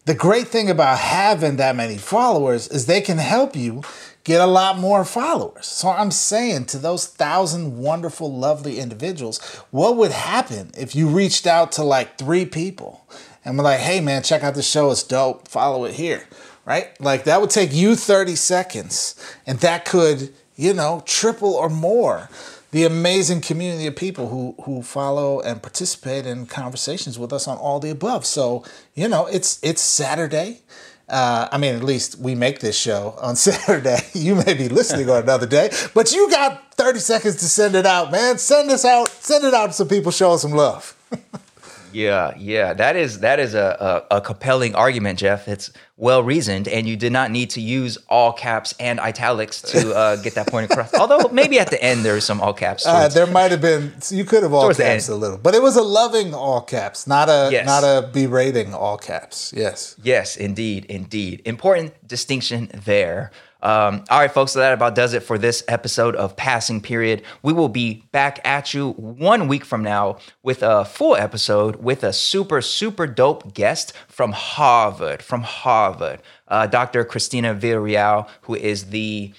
the 0.07 0.15
great 0.15 0.47
thing 0.47 0.69
about 0.69 0.99
having 0.99 1.57
that 1.57 1.75
many 1.75 1.97
followers 1.97 2.69
is 2.69 2.85
they 2.85 3.01
can 3.01 3.17
help 3.17 3.57
you 3.57 3.83
get 4.23 4.39
a 4.39 4.45
lot 4.45 4.77
more 4.77 5.03
followers. 5.03 5.65
So 5.65 5.89
I'm 5.89 6.11
saying 6.11 6.65
to 6.67 6.77
those 6.77 7.05
thousand 7.05 7.77
wonderful, 7.77 8.33
lovely 8.33 8.79
individuals, 8.79 9.39
what 9.69 9.97
would 9.97 10.11
happen 10.11 10.71
if 10.77 10.95
you 10.95 11.09
reached 11.09 11.45
out 11.45 11.73
to 11.73 11.83
like 11.83 12.17
three 12.17 12.45
people 12.45 13.05
and 13.43 13.57
were 13.57 13.65
like, 13.65 13.81
hey 13.81 13.99
man, 13.99 14.23
check 14.23 14.43
out 14.43 14.55
the 14.55 14.63
show, 14.63 14.91
it's 14.91 15.03
dope, 15.03 15.49
follow 15.49 15.83
it 15.83 15.95
here, 15.95 16.23
right? 16.63 16.89
Like 17.01 17.25
that 17.25 17.41
would 17.41 17.49
take 17.49 17.73
you 17.73 17.97
30 17.97 18.37
seconds 18.37 19.13
and 19.45 19.59
that 19.59 19.83
could, 19.83 20.33
you 20.55 20.73
know, 20.73 21.03
triple 21.05 21.53
or 21.53 21.69
more 21.69 22.29
the 22.71 22.83
amazing 22.83 23.41
community 23.41 23.87
of 23.87 23.95
people 23.95 24.29
who 24.29 24.55
who 24.63 24.81
follow 24.81 25.39
and 25.41 25.61
participate 25.61 26.25
in 26.25 26.45
conversations 26.45 27.17
with 27.17 27.31
us 27.31 27.47
on 27.47 27.57
all 27.57 27.79
the 27.79 27.89
above. 27.89 28.25
So, 28.25 28.63
you 28.93 29.07
know, 29.07 29.25
it's 29.27 29.59
it's 29.63 29.81
Saturday. 29.81 30.61
Uh, 31.09 31.47
I 31.51 31.57
mean, 31.57 31.73
at 31.73 31.83
least 31.83 32.19
we 32.19 32.35
make 32.35 32.59
this 32.59 32.77
show 32.77 33.15
on 33.21 33.35
Saturday. 33.47 33.99
You 34.13 34.35
may 34.35 34.53
be 34.53 34.67
listening 34.67 35.09
on 35.09 35.23
another 35.23 35.47
day, 35.47 35.69
but 35.93 36.11
you 36.11 36.29
got 36.29 36.73
30 36.75 36.99
seconds 36.99 37.35
to 37.37 37.45
send 37.45 37.75
it 37.75 37.85
out, 37.85 38.11
man. 38.11 38.37
Send 38.37 38.69
this 38.69 38.83
out. 38.83 39.07
Send 39.07 39.45
it 39.45 39.53
out 39.53 39.67
to 39.67 39.73
some 39.73 39.87
people 39.87 40.11
show 40.11 40.33
us 40.33 40.41
some 40.41 40.51
love. 40.51 40.95
Yeah, 41.93 42.33
yeah, 42.37 42.73
that 42.73 42.95
is 42.95 43.19
that 43.19 43.39
is 43.39 43.53
a, 43.53 44.03
a, 44.11 44.17
a 44.17 44.21
compelling 44.21 44.75
argument, 44.75 45.19
Jeff. 45.19 45.47
It's 45.47 45.71
well 45.95 46.21
reasoned, 46.21 46.67
and 46.67 46.87
you 46.87 46.95
did 46.95 47.11
not 47.11 47.31
need 47.31 47.49
to 47.51 47.61
use 47.61 47.97
all 48.09 48.33
caps 48.33 48.73
and 48.79 48.99
italics 48.99 49.61
to 49.63 49.93
uh, 49.95 50.15
get 50.23 50.35
that 50.35 50.47
point 50.47 50.69
across. 50.71 50.93
Although 50.93 51.29
maybe 51.29 51.59
at 51.59 51.69
the 51.69 51.81
end 51.83 52.03
there 52.05 52.17
is 52.17 52.23
some 52.25 52.41
all 52.41 52.53
caps. 52.53 52.85
Uh, 52.85 53.07
there 53.07 53.25
might 53.27 53.51
have 53.51 53.61
been 53.61 53.93
you 54.09 54.25
could 54.25 54.43
have 54.43 54.53
all 54.53 54.73
caps 54.73 55.09
a 55.09 55.15
little, 55.15 55.37
but 55.37 55.55
it 55.55 55.61
was 55.61 55.75
a 55.75 55.81
loving 55.83 56.33
all 56.33 56.61
caps, 56.61 57.07
not 57.07 57.29
a 57.29 57.49
Yes. 57.51 57.65
not 57.65 57.83
a 57.83 58.07
berating 58.07 58.73
all 58.73 58.97
caps. 58.97 59.53
Yes. 59.55 59.95
Yes, 60.03 60.35
indeed, 60.35 60.85
indeed. 60.85 61.41
Important 61.45 61.93
distinction 62.07 62.69
there. 62.85 63.31
Um, 63.61 64.03
all 64.09 64.19
right, 64.19 64.31
folks, 64.31 64.51
so 64.51 64.59
that 64.59 64.73
about 64.73 64.95
does 64.95 65.13
it 65.13 65.23
for 65.23 65.37
this 65.37 65.63
episode 65.67 66.15
of 66.15 66.35
Passing 66.35 66.81
Period. 66.81 67.23
We 67.41 67.53
will 67.53 67.69
be 67.69 68.03
back 68.11 68.39
at 68.45 68.73
you 68.73 68.91
one 68.91 69.47
week 69.47 69.65
from 69.65 69.83
now 69.83 70.19
with 70.43 70.61
a 70.61 70.85
full 70.85 71.15
episode 71.15 71.77
with 71.77 72.03
a 72.03 72.13
super, 72.13 72.61
super 72.61 73.07
dope 73.07 73.53
guest 73.53 73.93
from 74.07 74.31
Harvard, 74.31 75.21
from 75.23 75.41
Harvard, 75.41 76.21
uh, 76.47 76.67
Dr. 76.67 77.03
Christina 77.03 77.55
Villarreal, 77.55 78.29
who 78.41 78.55
is 78.55 78.89
the 78.89 79.33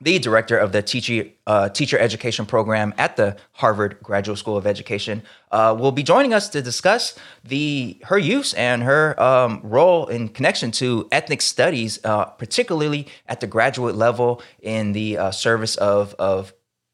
the 0.00 0.18
director 0.18 0.58
of 0.58 0.72
the 0.72 0.82
teacher 0.82 1.26
uh, 1.46 1.68
teacher 1.70 1.98
education 1.98 2.44
program 2.44 2.92
at 2.98 3.16
the 3.16 3.36
Harvard 3.52 3.98
Graduate 4.02 4.38
School 4.38 4.56
of 4.56 4.66
Education, 4.66 5.22
uh, 5.52 5.74
will 5.78 5.92
be 5.92 6.02
joining 6.02 6.34
us 6.34 6.48
to 6.50 6.60
discuss 6.60 7.18
the 7.44 7.98
her 8.04 8.18
use 8.18 8.52
and 8.54 8.82
her 8.82 9.20
um, 9.20 9.60
role 9.62 10.06
in 10.06 10.28
connection 10.28 10.70
to 10.72 11.08
ethnic 11.10 11.40
studies, 11.40 11.98
uh, 12.04 12.26
particularly 12.26 13.06
at 13.26 13.40
the 13.40 13.46
graduate 13.46 13.94
level 13.94 14.42
in 14.60 14.92
the 14.92 15.16
uh, 15.16 15.30
service 15.30 15.76
of 15.76 16.14
of 16.18 16.52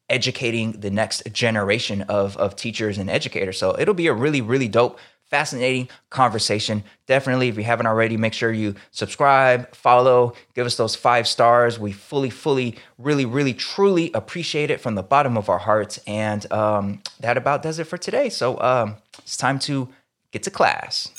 educating 0.09 0.73
the 0.79 0.91
next 0.91 1.23
generation 1.33 2.03
of 2.03 2.37
of 2.37 2.55
teachers 2.55 2.97
and 2.97 3.09
educators. 3.09 3.57
So 3.57 3.75
it'll 3.77 3.93
be 3.93 4.07
a 4.07 4.13
really 4.13 4.41
really 4.41 4.69
dope 4.69 4.97
fascinating 5.33 5.89
conversation. 6.11 6.83
Definitely, 7.07 7.47
if 7.47 7.57
you 7.57 7.63
haven't 7.63 7.87
already, 7.87 8.17
make 8.17 8.33
sure 8.33 8.51
you 8.51 8.75
subscribe, 8.91 9.75
follow, 9.75 10.35
give 10.53 10.67
us 10.67 10.77
those 10.77 10.95
five 10.95 11.27
stars. 11.27 11.79
We 11.79 11.91
fully, 11.91 12.29
fully, 12.29 12.75
really, 12.99 13.25
really, 13.25 13.55
truly 13.55 14.11
appreciate 14.13 14.69
it 14.69 14.79
from 14.79 14.93
the 14.93 15.01
bottom 15.01 15.35
of 15.35 15.49
our 15.49 15.57
hearts. 15.57 15.99
And 16.05 16.51
um, 16.53 17.01
that 17.19 17.35
about 17.35 17.63
does 17.63 17.79
it 17.79 17.85
for 17.85 17.97
today. 17.97 18.29
So 18.29 18.61
um, 18.61 18.97
it's 19.23 19.35
time 19.35 19.57
to 19.61 19.89
get 20.31 20.43
to 20.43 20.51
class. 20.51 21.09